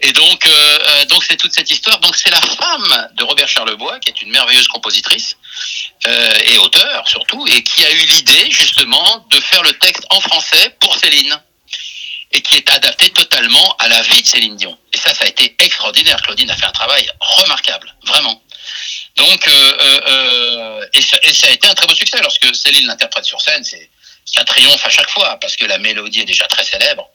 Et 0.00 0.12
donc, 0.12 0.46
euh, 0.46 0.78
euh, 0.90 1.04
donc 1.06 1.24
c'est 1.24 1.36
toute 1.36 1.52
cette 1.52 1.70
histoire. 1.70 1.98
Donc, 2.00 2.16
c'est 2.16 2.30
la 2.30 2.40
femme 2.40 3.08
de 3.14 3.24
Robert 3.24 3.48
Charlebois, 3.48 3.98
qui 4.00 4.10
est 4.10 4.22
une 4.22 4.30
merveilleuse 4.30 4.68
compositrice 4.68 5.36
euh, 6.06 6.34
et 6.46 6.58
auteur 6.58 7.08
surtout, 7.08 7.46
et 7.48 7.62
qui 7.62 7.84
a 7.84 7.90
eu 7.92 8.06
l'idée 8.06 8.50
justement 8.50 9.26
de 9.30 9.40
faire 9.40 9.62
le 9.62 9.72
texte 9.74 10.04
en 10.10 10.20
français 10.20 10.76
pour 10.80 10.94
Céline 10.96 11.40
et 12.32 12.40
qui 12.40 12.56
est 12.56 12.70
adapté 12.70 13.10
totalement 13.10 13.76
à 13.78 13.88
la 13.88 14.00
vie 14.02 14.22
de 14.22 14.26
Céline 14.26 14.56
Dion. 14.56 14.76
Et 14.92 14.96
ça, 14.96 15.14
ça 15.14 15.24
a 15.24 15.28
été 15.28 15.54
extraordinaire. 15.58 16.20
Claudine 16.22 16.50
a 16.50 16.56
fait 16.56 16.66
un 16.66 16.72
travail 16.72 17.08
remarquable, 17.20 17.94
vraiment. 18.06 18.42
Donc, 19.16 19.46
et, 19.46 21.02
ça, 21.02 21.16
et, 21.22 21.34
ça, 21.34 21.48
a 21.48 21.50
été 21.50 21.68
un 21.68 21.74
très 21.74 21.86
beau 21.86 21.94
succès. 21.94 22.18
Lorsque 22.22 22.54
Céline 22.54 22.86
l'interprète 22.86 23.24
sur 23.24 23.40
scène, 23.40 23.62
c'est 23.62 23.90
ça 24.24 24.44
triomphe 24.44 24.86
à 24.86 24.90
chaque 24.90 25.10
fois 25.10 25.36
parce 25.40 25.56
que 25.56 25.66
la 25.66 25.78
mélodie 25.78 26.20
est 26.20 26.24
déjà 26.26 26.46
très 26.46 26.64
célèbre. 26.64 27.08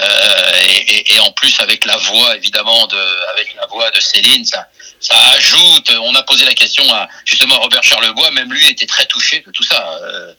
Euh, 0.00 0.62
et, 0.68 1.14
et, 1.14 1.20
en 1.20 1.32
plus 1.32 1.58
avec 1.60 1.84
la 1.84 1.96
voix 1.96 2.36
évidemment 2.36 2.86
de 2.86 3.30
avec 3.32 3.54
la 3.54 3.66
voix 3.66 3.90
de 3.90 4.00
Céline 4.00 4.44
ça 4.44 4.68
ça 5.06 5.16
ajoute 5.30 5.92
on 6.00 6.14
a 6.16 6.22
posé 6.24 6.44
la 6.44 6.54
question 6.54 6.82
à 6.92 7.08
justement 7.24 7.60
Robert 7.60 7.84
Charlebois 7.84 8.30
même 8.32 8.52
lui 8.52 8.66
était 8.66 8.86
très 8.86 9.06
touché 9.06 9.40
de 9.46 9.52
tout 9.52 9.62
ça 9.62 9.88
euh, 10.02 10.34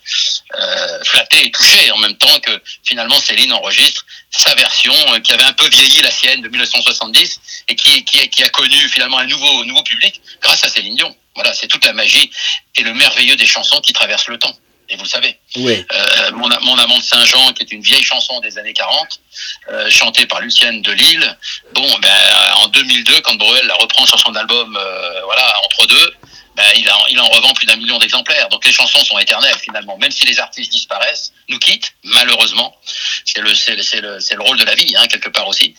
euh, 0.56 1.04
flatté 1.06 1.46
et 1.46 1.52
touché 1.52 1.90
en 1.92 1.98
même 2.00 2.18
temps 2.18 2.40
que 2.40 2.52
finalement 2.84 3.18
Céline 3.20 3.54
enregistre 3.54 4.06
sa 4.30 4.54
version 4.56 4.94
euh, 5.14 5.20
qui 5.20 5.32
avait 5.32 5.44
un 5.44 5.54
peu 5.54 5.70
vieilli 5.70 6.02
la 6.02 6.12
sienne 6.12 6.42
de 6.42 6.50
1970 6.50 7.40
et 7.70 7.76
qui 7.76 8.04
qui, 8.04 8.28
qui 8.30 8.44
a 8.44 8.50
connu 8.50 8.90
finalement 8.90 9.20
un 9.20 9.28
nouveau 9.28 9.64
nouveau 9.64 9.84
public 9.84 10.20
grâce 10.42 10.66
à 10.66 10.70
Céline 10.70 10.96
Dion. 10.96 11.16
Voilà 11.36 11.54
c'est 11.54 11.68
toute 11.68 11.86
la 11.86 11.94
magie 11.94 12.30
et 12.76 12.84
le 12.84 12.94
merveilleux 12.94 13.38
des 13.38 13.48
chansons 13.48 13.80
qui 13.80 13.94
traversent 13.94 14.28
le 14.28 14.38
temps 14.38 14.58
et 14.90 14.96
vous 14.96 15.04
le 15.04 15.10
savez. 15.10 15.38
Oui. 15.56 15.86
Euh, 15.92 16.32
mon, 16.34 16.50
mon, 16.62 16.78
amant 16.78 16.98
de 16.98 17.04
Saint-Jean, 17.04 17.54
qui 17.54 17.64
est 17.64 17.72
une 17.72 17.82
vieille 17.82 18.04
chanson 18.04 18.40
des 18.40 18.58
années 18.58 18.74
40, 18.74 19.20
euh, 19.70 19.90
chantée 19.90 20.26
par 20.26 20.42
Lucienne 20.42 20.82
de 20.82 20.92
Lille. 20.92 21.38
Bon, 21.74 21.88
ben, 22.00 22.54
en 22.62 22.68
2002, 22.68 23.22
quand 23.22 23.36
Bruel 23.36 23.66
la 23.68 23.76
reprend 23.76 24.06
sur 24.06 24.20
son 24.20 24.34
album, 24.36 24.78
euh, 24.78 25.22
voilà, 25.26 25.54
entre 25.66 25.86
deux, 25.88 26.14
ben, 26.58 26.66
il, 26.76 26.90
il 27.12 27.20
en 27.20 27.28
revend 27.28 27.54
plus 27.54 27.68
d'un 27.68 27.76
million 27.76 28.00
d'exemplaires. 28.00 28.50
Donc 28.50 28.66
les 28.66 28.74
chansons 28.74 29.04
sont 29.06 29.20
éternelles 29.20 29.58
finalement, 29.60 29.96
même 29.98 30.12
si 30.12 30.26
les 30.26 30.40
artistes 30.40 30.72
disparaissent, 30.72 31.32
nous 31.50 31.60
quittent, 31.60 31.94
malheureusement. 32.04 32.76
C'est 33.26 33.42
le, 33.42 33.54
c'est, 33.54 33.76
le, 33.76 34.20
c'est 34.20 34.36
le 34.36 34.42
rôle 34.42 34.58
de 34.58 34.66
la 34.66 34.74
vie, 34.74 34.96
hein, 34.98 35.06
quelque 35.08 35.30
part 35.30 35.48
aussi. 35.48 35.76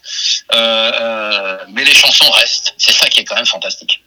Euh, 0.52 0.92
euh, 0.94 1.58
mais 1.70 1.84
les 1.84 1.94
chansons 1.94 2.30
restent. 2.30 2.74
C'est 2.78 2.92
ça 2.92 3.08
qui 3.08 3.20
est 3.20 3.24
quand 3.24 3.34
même 3.34 3.46
fantastique. 3.46 4.00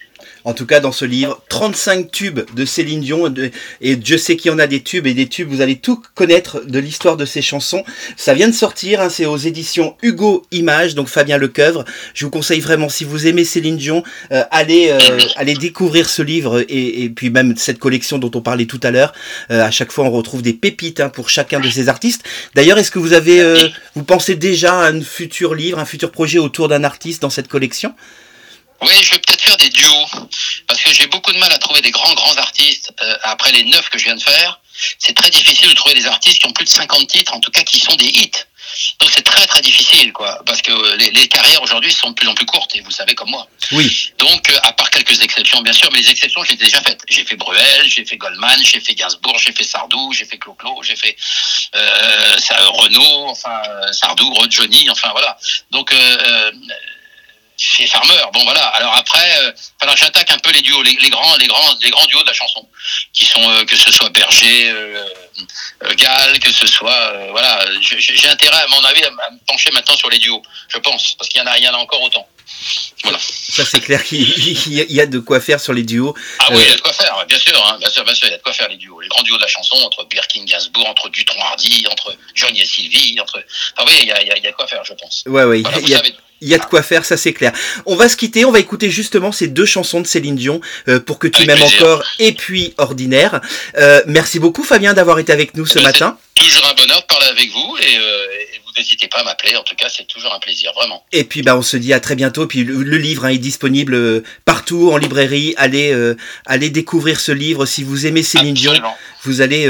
En 0.45 0.54
tout 0.54 0.65
cas 0.65 0.80
dans 0.80 0.91
ce 0.91 1.06
livre, 1.06 1.41
35 1.49 2.12
tubes 2.12 2.41
de 2.56 2.65
Céline 2.65 3.01
Dion, 3.01 3.34
et 3.82 3.99
je 4.04 4.17
sais 4.17 4.36
qu'il 4.36 4.51
y 4.51 4.54
en 4.54 4.60
a 4.60 4.67
des 4.67 4.82
tubes 4.82 5.08
et 5.08 5.13
des 5.13 5.27
tubes, 5.27 5.49
vous 5.49 5.62
allez 5.62 5.77
tout 5.77 6.01
connaître 6.15 6.62
de 6.65 6.80
l'histoire 6.80 7.17
de 7.17 7.25
ces 7.25 7.41
chansons. 7.41 7.84
Ça 8.17 8.34
vient 8.34 8.47
de 8.47 8.54
sortir, 8.54 9.01
hein, 9.01 9.10
c'est 9.10 9.25
aux 9.25 9.38
éditions 9.38 9.95
Hugo 10.01 10.45
Images, 10.51 10.95
donc 10.95 11.08
Fabien 11.08 11.38
Lecoeuvre. 11.38 11.86
Je 12.13 12.25
vous 12.25 12.32
conseille 12.32 12.60
vraiment, 12.60 12.89
si 12.89 13.04
vous 13.04 13.27
aimez 13.27 13.43
Céline 13.43 13.77
Dion, 13.77 14.04
euh, 14.32 14.43
allez, 14.51 14.89
euh, 14.89 15.19
allez 15.36 15.54
découvrir 15.54 16.10
ce 16.10 16.21
livre 16.21 16.63
et, 16.67 17.10
puis 17.15 17.30
même 17.30 17.56
cette 17.58 17.80
collection 17.80 18.17
dont 18.17 18.32
on 18.34 18.41
parlait 18.41 18.65
tout 18.65 18.80
à 18.84 18.91
l'heure. 18.91 19.13
Euh, 19.51 19.63
à 19.63 19.71
chaque 19.71 19.91
fois, 19.91 20.06
on 20.06 20.12
retrouve 20.12 20.41
des 20.41 20.54
pépites 20.54 20.99
hein, 20.99 21.10
pour 21.10 21.30
chacun 21.30 21.60
de 21.60 21.69
ces 21.69 21.89
artistes. 21.89 22.23
D'ailleurs, 22.56 22.77
est-ce 22.77 22.91
que 22.91 22.99
vous 22.99 23.13
avez, 23.13 23.41
vous 23.95 24.04
pensez 24.04 24.36
déjà 24.36 24.82
à 24.82 24.89
un 24.89 25.01
futur 25.01 25.56
livre, 25.56 25.80
un 25.80 25.86
futur 25.86 26.12
projet 26.12 26.39
autour 26.39 26.67
d'un 26.67 26.84
artiste 26.84 27.21
dans 27.21 27.30
cette 27.30 27.47
collection? 27.47 27.93
Oui, 28.82 28.94
je 29.04 29.12
vais 29.12 29.20
peut-être 29.20 29.41
faire 29.41 29.58
des 29.58 29.70
duos, 29.70 30.08
parce 30.67 30.82
que 30.82 30.94
j'ai 30.94 31.08
beaucoup 31.08 31.32
de 31.32 31.38
mal 31.38 31.52
à 31.52 31.58
trouver 31.58 31.82
des 31.82 31.91
grands, 31.91 32.13
grands 32.13 32.36
artistes 32.38 32.94
euh, 33.02 33.17
après 33.24 33.52
les 33.52 33.63
neuf 33.65 33.89
que 33.89 33.98
je 33.98 34.06
viens 34.06 34.15
de 34.15 34.22
faire. 34.22 34.60
C'est 34.98 35.15
très 35.15 35.30
difficile 35.30 35.70
de 35.70 35.76
trouver 35.76 35.96
des 35.96 36.08
artistes 36.08 36.39
qui 36.39 36.48
ont 36.48 36.54
plus 36.54 36.65
de 36.65 36.70
50 36.70 37.08
titres, 37.08 37.34
en 37.34 37.39
tout 37.39 37.52
cas 37.52 37.63
qui 37.63 37.80
sont 37.80 37.96
des 37.96 38.06
hits. 38.06 38.32
Donc 39.00 39.12
c'est 39.13 39.24
très 39.24 39.46
très 39.48 39.62
difficile, 39.62 40.13
quoi, 40.13 40.41
parce 40.46 40.62
que 40.62 40.72
les, 40.98 41.12
les 41.12 41.28
carrières 41.28 41.62
aujourd'hui 41.62 41.91
sont 41.91 42.10
de 42.10 42.15
plus 42.15 42.28
en 42.28 42.34
plus 42.34 42.46
courtes, 42.46 42.76
et 42.76 42.82
vous 42.82 42.91
savez 42.91 43.13
comme 43.13 43.30
moi. 43.30 43.48
Oui. 43.72 44.12
Donc, 44.17 44.50
euh, 44.50 44.58
à 44.63 44.74
part 44.74 44.89
quelques 44.89 45.22
exceptions, 45.22 45.62
bien 45.62 45.74
sûr, 45.74 45.89
mais 45.91 46.00
les 46.00 46.10
exceptions, 46.10 46.44
j'ai 46.44 46.56
déjà 46.56 46.82
faites. 46.82 47.02
J'ai 47.10 47.26
fait 47.26 47.36
Bruel, 47.36 47.88
j'ai 47.88 48.06
fait 48.06 48.17
Goldman, 48.17 48.60
j'ai 48.63 48.80
fait 48.80 48.96
Gainsbourg, 48.96 49.38
j'ai 49.38 49.52
fait 49.52 49.63
Sardou, 49.63 50.13
j'ai 50.13 50.26
fait 50.26 50.38
Clo-Clo, 50.38 50.82
j'ai 50.84 50.96
fait 50.96 51.15
euh, 51.76 52.36
Renault, 52.70 53.30
enfin 53.30 53.62
Sardou, 53.91 54.34
Johnny, 54.50 54.89
enfin 54.89 55.10
voilà. 55.12 55.38
Donc 55.72 55.94
euh, 55.94 56.52
chez 57.62 57.86
Farmer. 57.86 58.21
Bon 58.34 58.43
voilà. 58.43 58.65
Alors 58.69 58.93
après, 58.95 59.38
euh, 59.43 59.52
alors 59.82 59.95
j'attaque 59.95 60.32
un 60.32 60.39
peu 60.39 60.52
les 60.52 60.62
duos, 60.62 60.82
les, 60.82 60.95
grands, 61.10 61.38
les 61.38 61.45
grands, 61.45 61.76
les 61.82 61.91
grands 61.91 62.06
duos 62.08 62.24
de 62.24 62.28
la 62.28 62.34
chanson, 62.34 62.67
qui 63.13 63.26
sont 63.26 63.41
euh, 63.41 63.63
que 63.65 63.76
ce 63.76 63.91
soit 63.91 64.10
Berger, 64.10 64.71
euh, 64.71 65.06
euh 65.84 65.93
Gall, 65.93 66.39
que 66.39 66.52
ce 66.52 66.65
soit 66.65 67.13
voilà. 67.30 67.63
J'ai 67.82 68.28
intérêt 68.28 68.58
à 68.58 68.67
mon 68.67 68.84
avis 68.86 69.04
à, 69.04 69.12
me 69.12 69.45
pencher 69.45 69.69
maintenant 69.71 69.95
sur 69.95 70.10
les 70.10 70.17
duos, 70.17 70.41
je 70.69 70.80
pense, 70.80 71.13
parce 71.17 71.30
qu'il 71.30 71.39
y 71.39 71.43
en 71.43 71.47
a, 71.47 71.58
il 71.60 71.63
y 71.63 71.67
en 71.67 71.76
a 71.76 71.78
encore 71.78 72.02
autant. 72.02 72.28
Voilà. 73.04 73.19
Ça 73.19 73.63
c'est 73.63 73.80
clair 73.80 74.04
qu'il 74.04 74.28
y 74.67 75.02
a 75.02 75.06
de 75.06 75.19
quoi 75.19 75.39
faire 75.39 75.60
sur 75.60 75.74
les 75.74 75.84
duos. 75.84 76.15
Ah 76.39 76.47
oui, 76.52 76.63
il 76.63 76.69
y 76.69 76.71
a 76.71 76.76
de 76.76 76.82
quoi 76.82 76.93
faire, 76.93 77.26
bien 77.28 77.39
sûr, 77.39 77.65
hein, 77.67 77.78
bien 77.80 77.89
sûr, 77.91 78.04
bien 78.04 78.15
sûr, 78.15 78.28
il 78.28 78.32
y 78.32 78.34
a 78.34 78.38
de 78.38 78.43
quoi 78.43 78.54
faire 78.54 78.69
les 78.69 78.78
duos. 78.78 79.00
Les 79.02 79.08
grands 79.08 79.24
duos 79.24 79.38
de 79.38 79.43
la 79.43 79.47
chanson 79.47 79.76
entre 79.76 80.04
Birkin, 80.06 80.45
Gainsbourg, 80.45 80.88
entre 80.88 81.10
Dutron 81.10 81.41
Hardy, 81.41 81.86
entre 81.91 82.15
Johnny 82.34 82.62
et 82.62 82.65
Sylvie, 82.65 83.19
entre. 83.21 83.43
Enfin 83.78 83.88
oui, 83.88 84.00
il 84.02 84.08
y 84.08 84.12
a, 84.12 84.21
il 84.21 84.43
y 84.43 84.47
a, 84.47 84.52
de 84.52 84.56
quoi 84.56 84.67
faire, 84.67 84.84
je 84.84 84.93
pense. 84.93 85.24
Ouais, 85.28 85.62
y 85.62 85.95
a... 85.95 86.02
Il 86.43 86.49
y 86.49 86.56
a 86.56 86.58
de 86.58 86.65
quoi 86.65 86.82
faire, 86.82 87.06
ça 87.06 87.17
c'est 87.17 87.34
clair. 87.34 87.54
On 87.86 87.95
va 87.95 88.10
se 88.10 88.17
quitter, 88.17 88.45
on 88.45 88.51
va 88.51 88.58
écouter 88.58 88.89
justement 88.89 89.32
ces 89.32 89.47
deux 89.47 89.65
chansons 89.65 90.01
de 90.01 90.08
Céline 90.08 90.36
Dion 90.36 90.60
euh, 90.88 90.99
pour 90.99 91.19
que 91.19 91.27
tu 91.27 91.45
m'aimes 91.45 91.62
encore 91.62 92.04
et 92.17 92.32
puis 92.32 92.73
Ordinaire. 92.80 93.41
Euh, 93.77 94.01
merci 94.08 94.39
beaucoup 94.39 94.63
Fabien 94.63 94.95
d'avoir 94.95 95.19
été 95.19 95.32
avec 95.32 95.56
nous 95.56 95.67
ce 95.67 95.77
matin. 95.77 96.17
Toujours 96.34 96.65
un 96.65 96.73
bonheur 96.73 96.99
de 96.99 97.06
parler 97.06 97.27
avec 97.27 97.47
vous 97.51 97.77
et, 97.80 97.95
euh, 97.95 98.25
vous 98.65 98.71
n'hésitez 98.75 99.08
pas 99.08 99.19
à 99.19 99.23
m'appeler. 99.23 99.56
En 99.56 99.62
tout 99.63 99.75
cas, 99.75 99.88
c'est 99.88 100.08
toujours 100.08 100.34
un 100.34 100.39
plaisir, 100.39 100.71
vraiment. 100.73 101.06
Et 101.12 101.25
puis 101.25 101.43
bah 101.43 101.56
on 101.56 101.62
se 101.62 101.77
dit 101.77 101.93
à 101.93 101.99
très 101.99 102.15
bientôt. 102.15 102.47
Puis 102.47 102.63
le, 102.63 102.97
livre 102.97 103.25
hein, 103.25 103.30
est 103.30 103.38
disponible 103.38 104.23
partout 104.43 104.91
en 104.91 104.97
librairie. 104.97 105.54
Allez 105.58 105.95
allez 106.47 106.71
découvrir 106.71 107.19
ce 107.19 107.32
livre 107.32 107.67
si 107.67 107.84
vous 107.84 108.08
aimez 108.08 108.23
Céline 108.23 108.56
Dion. 108.56 108.73
Vous 109.23 109.41
allez 109.41 109.69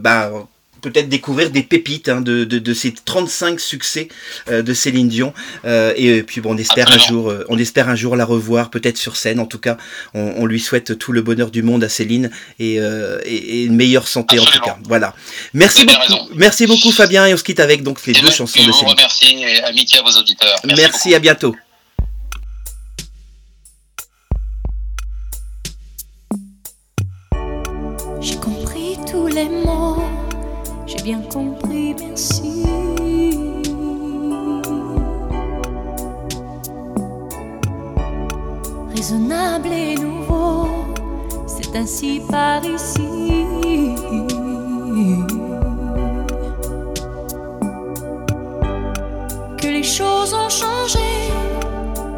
bah 0.00 0.32
peut-être 0.80 1.08
découvrir 1.08 1.50
des 1.50 1.62
pépites 1.62 2.08
hein, 2.08 2.20
de, 2.20 2.44
de, 2.44 2.58
de, 2.58 2.74
ces 2.74 2.92
35 2.92 3.60
succès 3.60 4.08
euh, 4.48 4.62
de 4.62 4.74
Céline 4.74 5.08
Dion. 5.08 5.32
Euh, 5.64 5.92
et 5.96 6.22
puis 6.22 6.40
bon, 6.40 6.54
on 6.54 6.58
espère 6.58 6.90
un 6.90 6.98
jour, 6.98 7.30
euh, 7.30 7.44
on 7.48 7.58
espère 7.58 7.88
un 7.88 7.96
jour 7.96 8.16
la 8.16 8.24
revoir, 8.24 8.70
peut-être 8.70 8.96
sur 8.96 9.16
scène. 9.16 9.40
En 9.40 9.46
tout 9.46 9.58
cas, 9.58 9.76
on, 10.14 10.34
on, 10.38 10.46
lui 10.46 10.60
souhaite 10.60 10.98
tout 10.98 11.12
le 11.12 11.22
bonheur 11.22 11.50
du 11.50 11.62
monde 11.62 11.84
à 11.84 11.88
Céline 11.88 12.30
et, 12.58 12.76
et, 12.76 13.64
une 13.64 13.76
meilleure 13.76 14.08
santé 14.08 14.38
en 14.38 14.44
tout 14.44 14.60
cas. 14.60 14.76
Voilà. 14.84 15.14
Merci 15.54 15.84
beaucoup, 15.84 16.28
merci 16.34 16.66
beaucoup 16.66 16.92
Fabien 16.92 17.26
et 17.26 17.34
on 17.34 17.36
se 17.36 17.44
quitte 17.44 17.60
avec 17.60 17.82
donc 17.82 18.04
les 18.06 18.14
deux 18.14 18.30
chansons 18.30 18.64
de 18.66 18.72
Céline. 18.72 18.94
Merci 18.96 19.42
et 19.42 19.62
amitié 19.62 20.00
à 20.00 20.02
vos 20.02 20.18
auditeurs. 20.18 20.56
Merci, 20.64 21.14
à 21.14 21.18
bientôt. 21.18 21.54
Raisonnable 38.94 39.72
et 39.72 39.94
nouveau, 39.96 40.68
c'est 41.46 41.74
ainsi 41.74 42.20
par 42.30 42.64
ici. 42.64 43.46
Que 49.58 49.66
les 49.66 49.82
choses 49.82 50.34
ont 50.34 50.48
changé, 50.48 51.32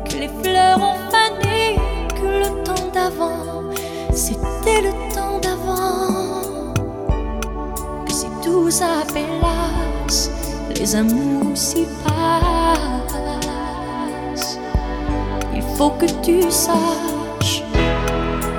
que 0.05 0.17
les 0.17 0.31
fleurs 0.43 0.79
ont 0.81 0.99
fané, 1.11 1.77
que 2.17 2.27
le 2.45 2.65
temps 2.65 2.91
d'avant, 2.93 3.63
c'était 4.13 4.83
le 4.83 4.91
temps 4.91 5.12
les 10.79 10.97
amours 10.97 11.55
s'y 11.55 11.87
passent. 12.05 13.29
Il 15.55 15.63
faut 15.77 15.91
que 15.91 16.07
tu 16.23 16.51
saches, 16.51 17.63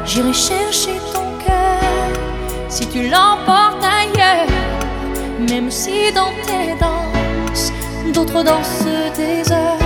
j'irai 0.06 0.34
chercher 0.34 1.00
ton 1.14 1.26
cœur 1.46 2.12
si 2.70 2.86
tu 2.88 3.10
l'emportes 3.10 3.84
ailleurs, 3.84 4.48
même 5.50 5.72
si 5.72 6.12
dans 6.14 6.34
tes 6.46 6.76
danses, 6.80 7.72
d'autres 8.14 8.44
dansent 8.44 8.86
des 9.16 9.52
heures. 9.52 9.80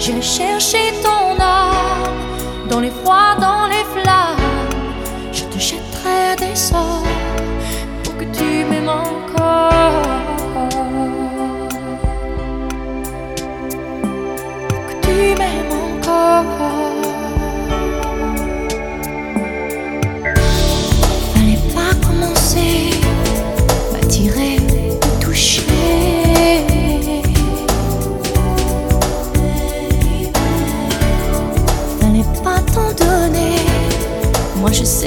J'irai 0.00 0.22
chercher 0.22 0.92
ton 1.02 1.40
âme 1.40 2.68
dans 2.68 2.80
les 2.80 2.90
froids, 2.90 3.36
dans 3.40 3.67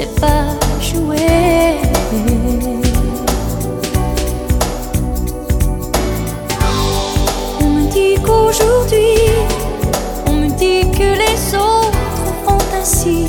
pas 0.06 0.56
jouer. 0.80 1.78
Aujourd'hui, 8.54 9.16
on 10.26 10.32
me 10.32 10.48
dit 10.48 10.82
que 10.90 11.14
les 11.16 11.54
autres 11.54 11.96
font 12.44 12.58
ainsi. 12.78 13.26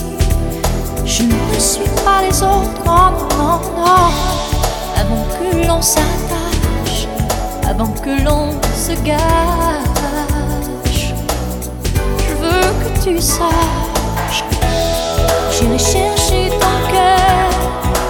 Je 1.06 1.24
ne 1.24 1.60
suis 1.60 1.88
pas 2.04 2.22
les 2.22 2.44
autres, 2.44 2.84
non, 2.86 3.12
non, 3.38 3.62
non. 3.78 4.12
Avant 5.00 5.26
que 5.38 5.66
l'on 5.66 5.82
s'attache, 5.82 7.08
avant 7.66 7.88
que 7.88 8.22
l'on 8.22 8.52
se 8.76 8.92
gâche, 9.06 11.14
je 12.18 12.34
veux 12.36 12.74
que 12.84 12.90
tu 13.02 13.22
saches. 13.22 14.44
J'irai 15.64 15.80
chercher 15.80 16.50
ton 16.60 16.92
cœur 16.92 17.50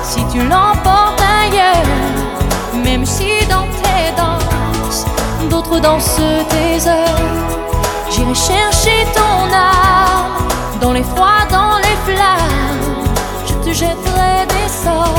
si 0.02 0.26
tu 0.32 0.40
l'emportes 0.40 1.22
ailleurs, 1.22 2.84
même 2.84 3.06
si 3.06 3.46
dans 3.48 3.68
tes 3.84 4.12
danses 4.18 5.06
d'autres 5.52 5.78
dansent 5.80 6.20
tes 6.50 6.90
heures. 6.90 8.10
J'irai 8.10 8.34
chercher 8.34 9.06
ton 9.14 9.54
âme 9.54 10.48
dans 10.82 10.94
les 10.94 11.04
froids, 11.04 11.46
dans 11.52 11.78
les 11.78 11.96
flammes. 12.12 13.06
Je 13.46 13.54
te 13.54 13.72
jetterai 13.72 14.48
des 14.48 14.70
sorts 14.70 15.14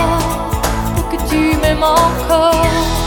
pour 0.97 1.09
que 1.11 1.17
tu 1.31 1.57
m'aimes 1.59 1.85
encore. 1.85 3.04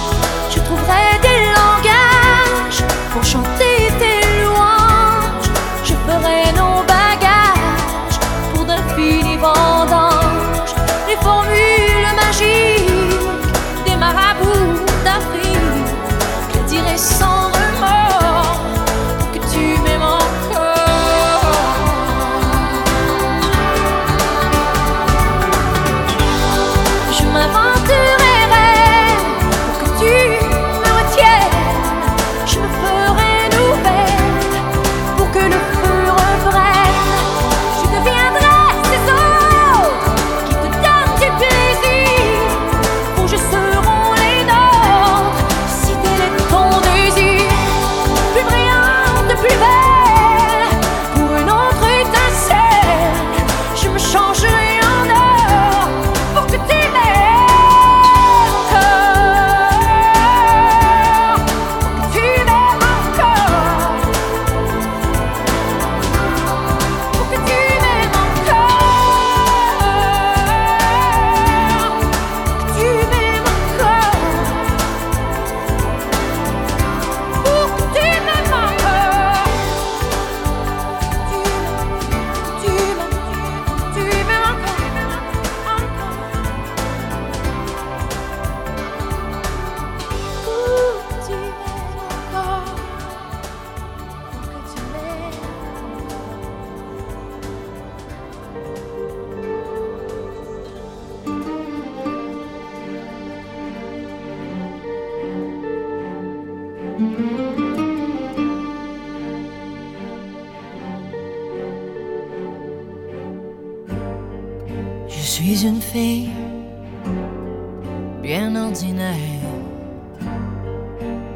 Bien 118.21 118.55
ordinaire. 118.55 119.45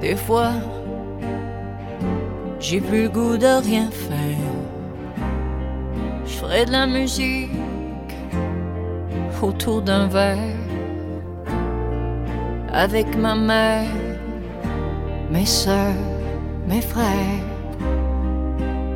Des 0.01 0.15
fois, 0.15 0.53
j'ai 2.59 2.81
plus 2.81 3.03
le 3.03 3.09
goût 3.09 3.37
de 3.37 3.61
rien 3.69 3.89
faire. 3.89 4.51
Je 6.25 6.33
ferai 6.39 6.65
de 6.65 6.71
la 6.71 6.85
musique 6.85 7.49
autour 9.41 9.81
d'un 9.81 10.07
verre 10.07 10.59
avec 12.71 13.07
ma 13.17 13.35
mère, 13.35 13.89
mes 15.31 15.45
soeurs, 15.45 16.05
mes 16.67 16.81
frères. 16.81 17.45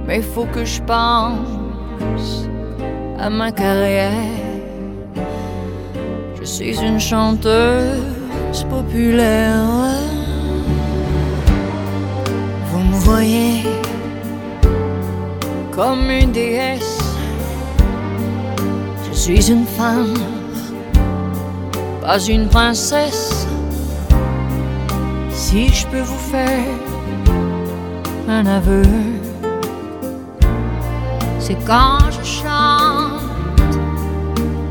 Mais 0.05 0.21
faut 0.21 0.45
que 0.45 0.63
je 0.63 0.81
pense 0.81 2.47
à 3.17 3.29
ma 3.29 3.51
carrière. 3.51 4.45
Je 6.45 6.51
suis 6.51 6.79
une 6.79 6.99
chanteuse 6.99 8.63
populaire. 8.69 9.65
Vous 12.67 12.83
me 12.83 12.93
voyez 12.97 13.63
comme 15.71 16.07
une 16.11 16.31
déesse. 16.31 16.99
Je 19.09 19.17
suis 19.17 19.51
une 19.51 19.65
femme, 19.65 20.13
pas 21.99 22.19
une 22.19 22.47
princesse. 22.47 23.47
Si 25.31 25.69
je 25.69 25.87
peux 25.87 26.01
vous 26.01 26.29
faire 26.31 26.75
un 28.29 28.45
aveu, 28.45 28.83
c'est 31.39 31.57
quand 31.65 31.97
je 32.11 32.23
chante 32.23 33.23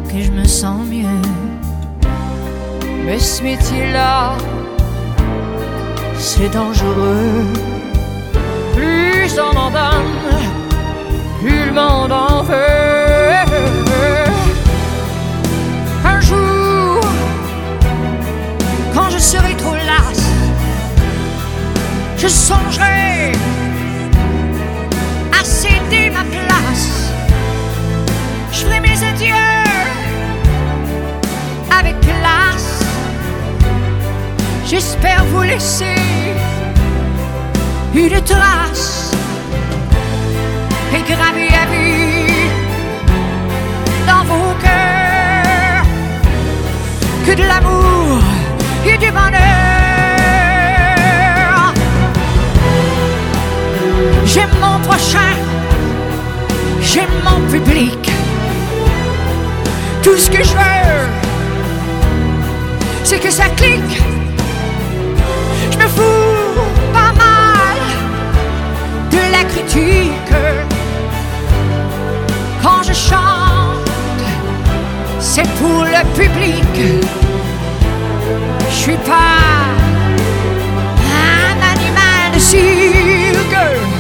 que 0.09 0.21
je 0.21 0.31
me 0.31 0.45
sens 0.45 0.87
mieux. 0.87 1.44
Mais 3.05 3.19
ce 3.19 3.43
métier-là, 3.43 4.33
c'est 6.17 6.49
dangereux. 6.49 7.45
Plus 8.75 9.39
on 9.39 9.57
en 9.57 9.71
plus 11.41 11.67
le 11.67 11.73
monde 11.73 12.13
en 12.13 12.43
veut. 12.43 12.55
Un 16.05 16.21
jour, 16.21 17.01
quand 18.95 19.11
je 19.11 19.19
serai 19.19 19.55
trop 19.57 19.75
lasse, 19.75 20.31
je 22.17 22.29
songerai 22.29 23.33
à 25.39 25.45
céder 25.45 26.11
ma 26.11 26.25
place. 26.25 26.54
J'espère 34.77 35.25
vous 35.27 35.43
laisser 35.43 35.95
une 37.95 38.21
trace 38.23 39.13
et 40.93 41.03
gravée 41.13 41.55
à 41.63 41.67
vie 41.71 42.51
dans 44.05 44.25
vos 44.25 44.53
cœurs 44.65 45.87
que 47.25 47.35
de 47.41 47.45
l'amour 47.45 48.19
et 48.85 48.99
du 48.99 49.13
bonheur. 49.13 49.43
J'aime 54.27 54.57
mon 54.61 54.81
prochain, 54.81 55.35
j'aime 56.83 57.15
mon 57.23 57.41
public. 57.49 58.11
Tout 60.03 60.17
ce 60.17 60.29
que 60.29 60.43
je 60.43 60.53
veux, 60.53 61.09
c'est 63.05 63.21
que 63.21 63.31
ça 63.31 63.45
clique. 63.51 64.03
Quand 72.63 72.83
je 72.83 72.93
chante, 72.93 73.89
c'est 75.19 75.49
pour 75.59 75.85
le 75.85 76.03
public. 76.15 77.03
Je 78.69 78.75
suis 78.75 78.97
pas 78.97 79.41
un 81.11 81.57
animal 81.73 82.33
de 82.35 82.39
cirque. 82.39 83.94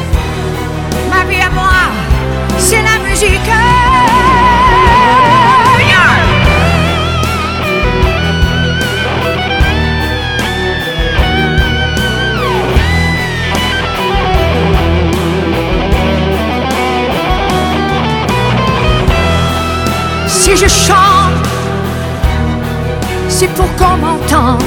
C'est 23.35 23.49
pour 23.49 23.68
qu'on 23.75 23.97
m'entende. 23.97 24.62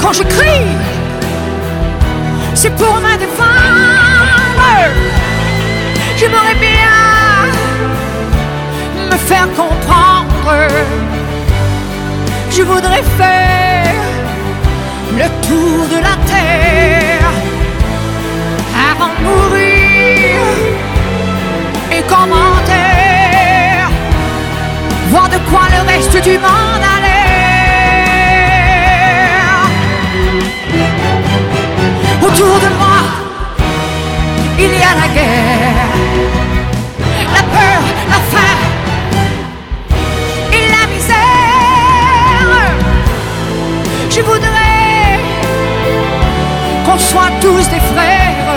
Quand 0.00 0.14
je 0.14 0.22
crie, 0.22 0.66
c'est 2.54 2.74
pour 2.74 2.94
ma 3.06 3.18
défendre. 3.18 4.70
J'aimerais 6.16 6.58
bien 6.68 6.96
me 9.10 9.16
faire 9.28 9.48
comprendre. 9.60 10.52
Je 12.50 12.62
voudrais 12.62 13.04
faire 13.18 13.94
le 15.20 15.28
tour 15.46 15.86
de 15.94 15.98
la 16.08 16.16
terre 16.32 17.30
avant 18.90 19.10
de 19.14 19.20
mourir 19.26 19.59
voir 25.10 25.28
de 25.28 25.38
quoi 25.50 25.62
le 25.74 25.80
reste 25.92 26.16
du 26.22 26.38
monde 26.38 26.84
a 26.94 26.96
l'air. 27.04 27.20
Autour 32.22 32.56
de 32.64 32.70
moi, 32.80 33.00
il 34.56 34.72
y 34.82 34.84
a 34.90 34.94
la 35.02 35.08
guerre, 35.16 35.90
la 37.36 37.42
peur, 37.56 37.82
la 38.12 38.20
faim 38.32 38.58
et 40.52 40.64
la 40.76 40.84
misère. 40.92 42.56
Je 44.14 44.20
voudrais 44.22 45.18
qu'on 46.84 46.98
soit 46.98 47.32
tous 47.40 47.64
des 47.74 47.82
frères. 47.92 48.50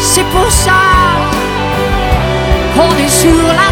C'est 0.00 0.28
pour 0.34 0.50
ça 0.50 0.82
qu'on 2.74 2.92
est 3.04 3.14
sur 3.22 3.42
la 3.60 3.67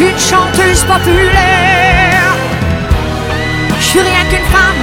une 0.00 0.18
chanteuse 0.18 0.82
populaire. 0.84 2.34
Je 3.78 3.84
suis 3.84 4.00
rien 4.00 4.24
qu'une 4.30 4.46
femme 4.46 4.79